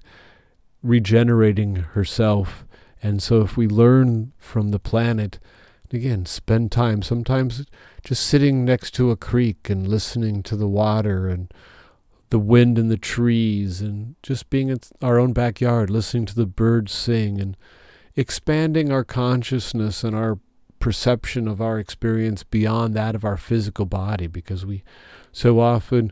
regenerating 0.84 1.76
herself 1.76 2.66
and 3.02 3.22
so 3.22 3.42
if 3.42 3.58
we 3.58 3.68
learn 3.68 4.32
from 4.38 4.70
the 4.70 4.80
planet 4.80 5.40
again 5.94 6.26
spend 6.26 6.72
time. 6.72 7.02
Sometimes 7.02 7.66
just 8.04 8.26
sitting 8.26 8.66
next 8.66 8.92
to 8.92 9.12
a 9.12 9.18
creek 9.18 9.70
and 9.70 9.88
listening 9.88 10.44
to 10.44 10.56
the 10.56 10.68
water 10.68 11.28
and 11.30 11.54
the 12.30 12.40
wind 12.40 12.78
in 12.78 12.90
the 12.90 12.98
trees 12.98 13.80
and 13.80 14.16
just 14.24 14.50
being 14.50 14.70
in 14.70 14.80
our 15.02 15.20
own 15.20 15.34
backyard, 15.34 15.90
listening 15.90 16.26
to 16.26 16.36
the 16.36 16.46
birds 16.46 16.92
sing 16.92 17.40
and 17.40 17.56
expanding 18.16 18.92
our 18.92 19.04
consciousness 19.04 20.04
and 20.04 20.16
our 20.16 20.40
perception 20.80 21.48
of 21.48 21.62
our 21.62 21.80
experience 21.80 22.44
beyond 22.44 22.94
that 22.94 23.16
of 23.16 23.24
our 23.24 23.38
physical 23.38 23.86
body 23.86 24.28
because 24.28 24.66
we 24.66 24.84
so 25.32 25.62
often 25.62 26.12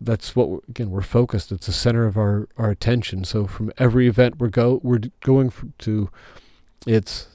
that's 0.00 0.34
what 0.34 0.48
we're, 0.48 0.60
again 0.66 0.90
we're 0.90 1.02
focused. 1.02 1.52
It's 1.52 1.66
the 1.66 1.72
center 1.72 2.06
of 2.06 2.16
our, 2.16 2.48
our 2.56 2.70
attention. 2.70 3.24
So 3.24 3.46
from 3.46 3.70
every 3.76 4.08
event 4.08 4.38
we're 4.38 4.48
go 4.48 4.80
we're 4.82 5.00
going 5.20 5.52
to 5.80 6.08
it's 6.86 7.28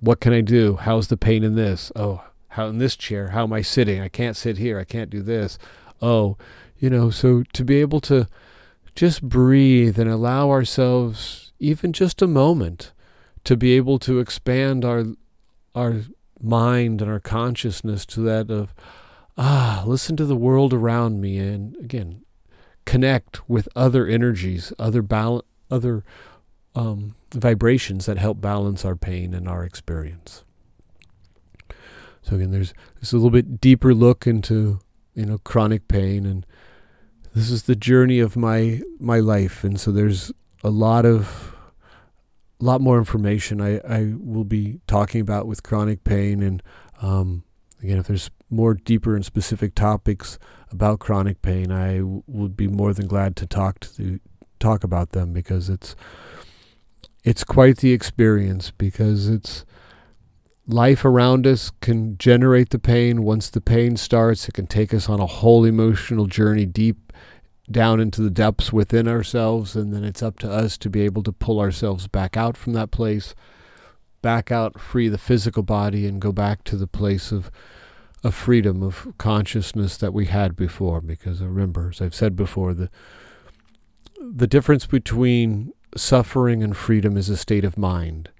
what 0.00 0.20
can 0.20 0.34
i 0.34 0.42
do? 0.42 0.76
How's 0.76 1.08
the 1.08 1.16
pain 1.16 1.42
in 1.42 1.54
this? 1.54 1.90
Oh 1.96 2.22
how 2.52 2.66
in 2.68 2.78
this 2.78 2.96
chair 2.96 3.28
how 3.28 3.44
am 3.44 3.52
i 3.52 3.62
sitting? 3.62 4.00
I 4.00 4.08
can't 4.08 4.36
sit 4.36 4.58
here. 4.58 4.78
I 4.78 4.84
can't 4.84 5.10
do 5.10 5.22
this. 5.22 5.58
Oh 6.00 6.36
you 6.82 6.90
know 6.90 7.08
so 7.10 7.44
to 7.52 7.64
be 7.64 7.76
able 7.76 8.00
to 8.00 8.26
just 8.94 9.22
breathe 9.22 9.98
and 9.98 10.10
allow 10.10 10.50
ourselves 10.50 11.52
even 11.60 11.92
just 11.92 12.20
a 12.20 12.26
moment 12.26 12.92
to 13.44 13.56
be 13.56 13.72
able 13.72 13.98
to 14.00 14.18
expand 14.18 14.84
our 14.84 15.04
our 15.74 16.02
mind 16.42 17.00
and 17.00 17.08
our 17.10 17.20
consciousness 17.20 18.04
to 18.04 18.20
that 18.20 18.50
of 18.50 18.74
ah 19.38 19.84
listen 19.86 20.16
to 20.16 20.26
the 20.26 20.36
world 20.36 20.74
around 20.74 21.20
me 21.20 21.38
and 21.38 21.76
again 21.76 22.20
connect 22.84 23.48
with 23.48 23.68
other 23.76 24.06
energies 24.06 24.72
other 24.78 25.00
balance 25.00 25.46
other 25.70 26.04
um, 26.74 27.14
vibrations 27.32 28.06
that 28.06 28.18
help 28.18 28.40
balance 28.40 28.84
our 28.84 28.96
pain 28.96 29.34
and 29.34 29.48
our 29.48 29.62
experience 29.62 30.42
So 32.22 32.36
again, 32.36 32.50
there's 32.50 32.72
this 33.00 33.12
a 33.12 33.16
little 33.16 33.30
bit 33.30 33.60
deeper 33.60 33.94
look 33.94 34.26
into 34.26 34.80
you 35.14 35.26
know 35.26 35.38
chronic 35.38 35.88
pain, 35.88 36.24
and 36.26 36.46
this 37.34 37.50
is 37.50 37.64
the 37.64 37.76
journey 37.76 38.20
of 38.20 38.36
my 38.36 38.82
my 38.98 39.20
life, 39.20 39.64
and 39.64 39.78
so 39.80 39.90
there's 39.92 40.32
a 40.64 40.70
lot 40.70 41.04
of 41.04 41.54
a 42.60 42.64
lot 42.64 42.80
more 42.80 42.98
information 42.98 43.60
I, 43.60 43.78
I 43.78 44.14
will 44.16 44.44
be 44.44 44.80
talking 44.86 45.20
about 45.20 45.48
with 45.48 45.64
chronic 45.64 46.04
pain. 46.04 46.42
And 46.42 46.62
um, 47.00 47.42
again 47.82 47.98
if 47.98 48.06
there's 48.06 48.30
more 48.48 48.74
deeper 48.74 49.16
and 49.16 49.24
specific 49.24 49.74
topics 49.74 50.38
about 50.70 51.00
chronic 51.00 51.42
pain 51.42 51.70
I 51.70 51.98
w- 51.98 52.22
would 52.26 52.56
be 52.56 52.68
more 52.68 52.92
than 52.92 53.06
glad 53.06 53.36
to 53.36 53.46
talk 53.46 53.80
to 53.96 54.20
talk 54.60 54.84
about 54.84 55.10
them 55.10 55.32
because 55.32 55.68
it's 55.68 55.96
it's 57.24 57.44
quite 57.44 57.78
the 57.78 57.92
experience 57.92 58.70
because 58.70 59.28
it's 59.28 59.64
life 60.66 61.04
around 61.04 61.46
us 61.46 61.70
can 61.80 62.16
generate 62.18 62.70
the 62.70 62.78
pain 62.78 63.22
once 63.22 63.50
the 63.50 63.60
pain 63.60 63.96
starts 63.96 64.48
it 64.48 64.54
can 64.54 64.66
take 64.66 64.94
us 64.94 65.08
on 65.08 65.18
a 65.18 65.26
whole 65.26 65.64
emotional 65.64 66.26
journey 66.26 66.64
deep 66.64 67.12
down 67.70 68.00
into 68.00 68.20
the 68.20 68.30
depths 68.30 68.72
within 68.72 69.08
ourselves, 69.08 69.74
and 69.74 69.92
then 69.92 70.04
it's 70.04 70.22
up 70.22 70.38
to 70.40 70.50
us 70.50 70.76
to 70.78 70.90
be 70.90 71.02
able 71.02 71.22
to 71.22 71.32
pull 71.32 71.60
ourselves 71.60 72.06
back 72.06 72.36
out 72.36 72.56
from 72.56 72.72
that 72.74 72.90
place, 72.90 73.34
back 74.20 74.52
out, 74.52 74.80
free 74.80 75.08
the 75.08 75.18
physical 75.18 75.62
body, 75.62 76.06
and 76.06 76.20
go 76.20 76.32
back 76.32 76.62
to 76.64 76.76
the 76.76 76.86
place 76.86 77.32
of 77.32 77.50
of 78.24 78.36
freedom 78.36 78.84
of 78.84 79.08
consciousness 79.18 79.96
that 79.96 80.14
we 80.14 80.26
had 80.26 80.54
before. 80.54 81.00
Because 81.00 81.42
remember, 81.42 81.88
as 81.88 82.00
I've 82.00 82.14
said 82.14 82.36
before, 82.36 82.74
the 82.74 82.88
the 84.20 84.46
difference 84.46 84.86
between 84.86 85.72
suffering 85.96 86.62
and 86.62 86.76
freedom 86.76 87.16
is 87.16 87.28
a 87.28 87.36
state 87.36 87.64
of 87.64 87.76
mind, 87.76 88.30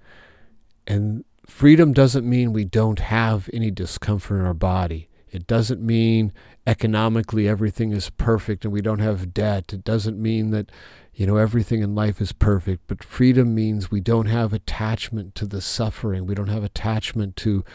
and 0.87 1.25
freedom 1.45 1.93
doesn't 1.93 2.27
mean 2.27 2.53
we 2.53 2.65
don't 2.65 2.99
have 2.99 3.49
any 3.53 3.71
discomfort 3.71 4.39
in 4.39 4.45
our 4.45 4.53
body. 4.53 5.09
It 5.29 5.47
doesn't 5.47 5.81
mean 5.81 6.31
economically 6.67 7.47
everything 7.47 7.91
is 7.91 8.09
perfect 8.11 8.63
and 8.63 8.73
we 8.73 8.81
don't 8.81 8.99
have 8.99 9.33
debt. 9.33 9.73
It 9.73 9.83
doesn't 9.83 10.21
mean 10.21 10.51
that, 10.51 10.71
you 11.13 11.25
know, 11.25 11.37
everything 11.37 11.81
in 11.81 11.95
life 11.95 12.21
is 12.21 12.31
perfect. 12.31 12.83
But 12.87 13.03
freedom 13.03 13.55
means 13.55 13.89
we 13.89 13.99
don't 13.99 14.27
have 14.27 14.53
attachment 14.53 15.33
to 15.35 15.47
the 15.47 15.59
suffering. 15.59 16.27
We 16.27 16.35
don't 16.35 16.49
have 16.49 16.63
attachment 16.63 17.35
to 17.37 17.65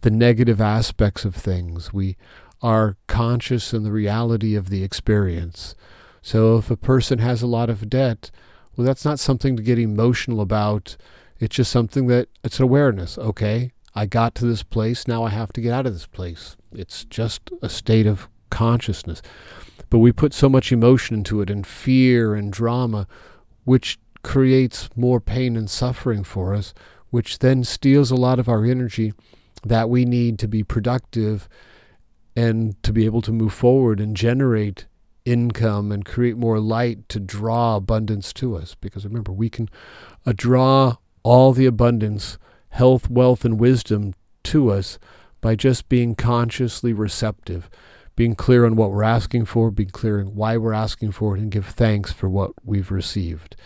the 0.00 0.10
negative 0.10 0.60
aspects 0.60 1.24
of 1.24 1.34
things. 1.34 1.92
We 1.92 2.16
are 2.62 2.96
conscious 3.08 3.74
in 3.74 3.82
the 3.82 3.92
reality 3.92 4.54
of 4.54 4.70
the 4.70 4.82
experience. 4.82 5.74
So 6.22 6.56
if 6.56 6.70
a 6.70 6.76
person 6.76 7.18
has 7.18 7.42
a 7.42 7.46
lot 7.46 7.68
of 7.68 7.90
debt, 7.90 8.30
well, 8.76 8.86
that's 8.86 9.04
not 9.04 9.18
something 9.18 9.56
to 9.56 9.62
get 9.62 9.78
emotional 9.78 10.40
about. 10.40 10.96
It's 11.42 11.56
just 11.56 11.72
something 11.72 12.06
that 12.06 12.28
it's 12.44 12.60
an 12.60 12.62
awareness. 12.62 13.18
Okay, 13.18 13.72
I 13.96 14.06
got 14.06 14.36
to 14.36 14.46
this 14.46 14.62
place. 14.62 15.08
Now 15.08 15.24
I 15.24 15.30
have 15.30 15.52
to 15.54 15.60
get 15.60 15.72
out 15.72 15.86
of 15.88 15.92
this 15.92 16.06
place. 16.06 16.56
It's 16.70 17.04
just 17.04 17.50
a 17.60 17.68
state 17.68 18.06
of 18.06 18.28
consciousness. 18.48 19.22
But 19.90 19.98
we 19.98 20.12
put 20.12 20.32
so 20.32 20.48
much 20.48 20.70
emotion 20.70 21.16
into 21.16 21.40
it 21.40 21.50
and 21.50 21.66
fear 21.66 22.36
and 22.36 22.52
drama, 22.52 23.08
which 23.64 23.98
creates 24.22 24.88
more 24.94 25.20
pain 25.20 25.56
and 25.56 25.68
suffering 25.68 26.22
for 26.22 26.54
us, 26.54 26.72
which 27.10 27.40
then 27.40 27.64
steals 27.64 28.12
a 28.12 28.16
lot 28.16 28.38
of 28.38 28.48
our 28.48 28.64
energy 28.64 29.12
that 29.64 29.90
we 29.90 30.04
need 30.04 30.38
to 30.38 30.46
be 30.46 30.62
productive 30.62 31.48
and 32.36 32.80
to 32.84 32.92
be 32.92 33.04
able 33.04 33.20
to 33.20 33.32
move 33.32 33.52
forward 33.52 33.98
and 33.98 34.16
generate 34.16 34.86
income 35.24 35.90
and 35.90 36.04
create 36.04 36.36
more 36.36 36.60
light 36.60 37.08
to 37.08 37.18
draw 37.18 37.74
abundance 37.74 38.32
to 38.32 38.54
us. 38.54 38.76
Because 38.80 39.04
remember, 39.04 39.32
we 39.32 39.50
can 39.50 39.68
uh, 40.24 40.32
draw 40.36 40.98
all 41.22 41.52
the 41.52 41.66
abundance 41.66 42.38
health, 42.70 43.10
wealth, 43.10 43.44
and 43.44 43.60
wisdom 43.60 44.14
to 44.44 44.70
us 44.70 44.98
by 45.42 45.54
just 45.54 45.88
being 45.88 46.14
consciously 46.14 46.92
receptive, 46.92 47.68
being 48.16 48.34
clear 48.34 48.64
on 48.64 48.76
what 48.76 48.90
we're 48.90 49.02
asking 49.02 49.44
for, 49.44 49.70
being 49.70 49.90
clear 49.90 50.20
on 50.20 50.34
why 50.34 50.56
we're 50.56 50.72
asking 50.72 51.12
for 51.12 51.36
it, 51.36 51.40
and 51.40 51.52
give 51.52 51.66
thanks 51.66 52.12
for 52.12 52.30
what 52.30 52.52
we've 52.64 52.90
received, 52.90 53.56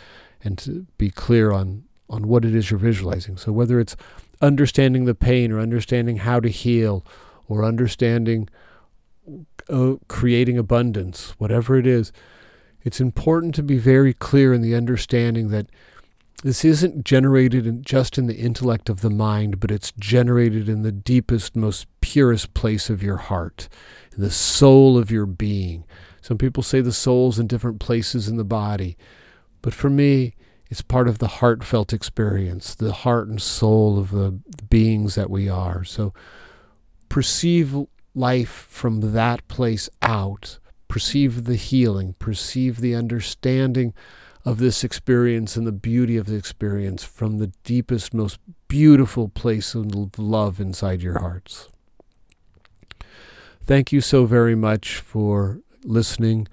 and 0.43 0.59
to 0.59 0.87
be 0.99 1.11
clear 1.11 1.53
on 1.53 1.85
on 2.09 2.29
what 2.29 2.45
it 2.45 2.55
is 2.55 2.71
you're 2.71 2.79
visualizing. 2.79 3.37
So 3.37 3.51
whether 3.51 3.81
it's 3.81 3.97
understanding 4.41 5.07
the 5.07 5.15
pain 5.15 5.51
or 5.51 5.59
understanding 5.59 6.19
how 6.19 6.39
to 6.41 6.49
heal 6.49 7.05
or 7.49 7.65
understanding 7.65 8.49
uh, 9.69 9.95
creating 10.09 10.57
abundance, 10.57 11.35
whatever 11.39 11.77
it 11.77 11.87
is, 11.87 12.13
it's 12.83 13.01
important 13.01 13.55
to 13.57 13.63
be 13.63 13.79
very 13.79 14.13
clear 14.13 14.55
in 14.55 14.63
the 14.63 14.77
understanding 14.77 15.49
that 15.49 15.67
this 16.43 16.65
isn't 16.65 17.05
generated 17.05 17.67
in, 17.67 17.83
just 17.83 18.19
in 18.19 18.27
the 18.27 18.37
intellect 18.37 18.89
of 18.89 19.01
the 19.01 19.11
mind, 19.11 19.59
but 19.59 19.71
it's 19.71 19.93
generated 19.99 20.69
in 20.69 20.83
the 20.83 20.93
deepest, 20.93 21.57
most 21.57 21.87
purest 22.01 22.55
place 22.55 22.91
of 22.91 23.03
your 23.03 23.17
heart, 23.17 23.69
in 24.15 24.23
the 24.23 24.31
soul 24.31 24.99
of 24.99 25.11
your 25.11 25.27
being. 25.27 25.85
Some 26.21 26.39
people 26.39 26.63
say 26.63 26.81
the 26.81 26.93
soul's 26.93 27.39
in 27.39 27.47
different 27.47 27.81
places 27.81 28.29
in 28.29 28.37
the 28.37 28.45
body, 28.45 28.97
but 29.63 29.73
for 29.73 29.89
me, 29.89 30.35
it's 30.69 30.83
part 30.83 31.09
of 31.09 31.19
the 31.19 31.29
heartfelt 31.29 31.93
experience, 31.93 32.75
the 32.75 32.93
heart 32.93 33.29
and 33.29 33.41
soul 33.41 33.99
of 33.99 34.11
the 34.11 34.33
beings 34.69 35.15
that 35.15 35.31
we 35.31 35.49
are. 35.49 35.85
So 35.85 36.13
perceive 37.09 37.75
life 38.15 38.67
from 38.69 39.13
that 39.13 39.47
place 39.49 39.89
out, 40.03 40.59
perceive 40.89 41.45
the 41.45 41.57
healing, 41.57 42.15
perceive 42.19 42.81
the 42.81 42.95
understanding 42.95 43.95
of 44.47 44.59
this 44.59 44.85
experience 44.85 45.57
and 45.57 45.67
the 45.67 45.73
beauty 45.73 46.17
of 46.17 46.27
the 46.27 46.37
experience 46.37 47.03
from 47.03 47.39
the 47.39 47.49
deepest, 47.65 48.15
most 48.15 48.39
beautiful 48.69 49.29
place 49.29 49.75
of 49.75 50.19
love 50.19 50.61
inside 50.61 51.03
your 51.03 51.19
hearts. 51.19 51.69
Thank 53.65 53.91
you 53.91 54.01
so 54.01 54.25
very 54.25 54.55
much 54.55 54.99
for 54.99 55.59
listening 55.83 56.47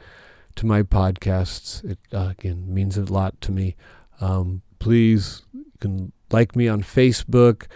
to 0.55 0.65
my 0.65 0.81
podcasts. 0.81 1.83
It 1.83 1.99
uh, 2.11 2.33
again 2.37 2.73
means 2.73 2.97
a 2.97 3.03
lot 3.03 3.39
to 3.41 3.51
me. 3.51 3.75
Um, 4.19 4.63
please, 4.79 5.43
you 5.53 5.65
can 5.79 6.11
like 6.31 6.55
me 6.55 6.67
on 6.67 6.81
Facebook. 6.81 7.67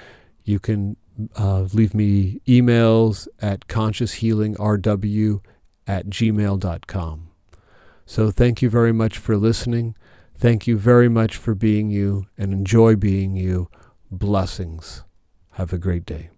You 0.44 0.58
can 0.58 0.98
uh, 1.38 1.68
leave 1.74 1.94
me 1.94 2.42
emails 2.48 3.28
at 3.40 3.68
conscioushealingrw 3.68 5.42
at 5.86 6.08
gmail.com. 6.08 7.28
So 8.08 8.32
thank 8.32 8.62
you 8.64 8.70
very 8.72 8.94
much 8.94 9.20
for 9.20 9.38
listening. 9.38 9.96
Thank 10.40 10.68
you 10.68 10.78
very 10.78 11.10
much 11.10 11.36
for 11.36 11.56
being 11.56 11.90
you 11.90 12.28
and 12.38 12.54
enjoy 12.54 12.96
being 12.96 13.36
you. 13.36 13.70
Blessings. 14.12 15.04
Have 15.54 15.74
a 15.74 15.80
great 15.80 16.06
day. 16.06 16.30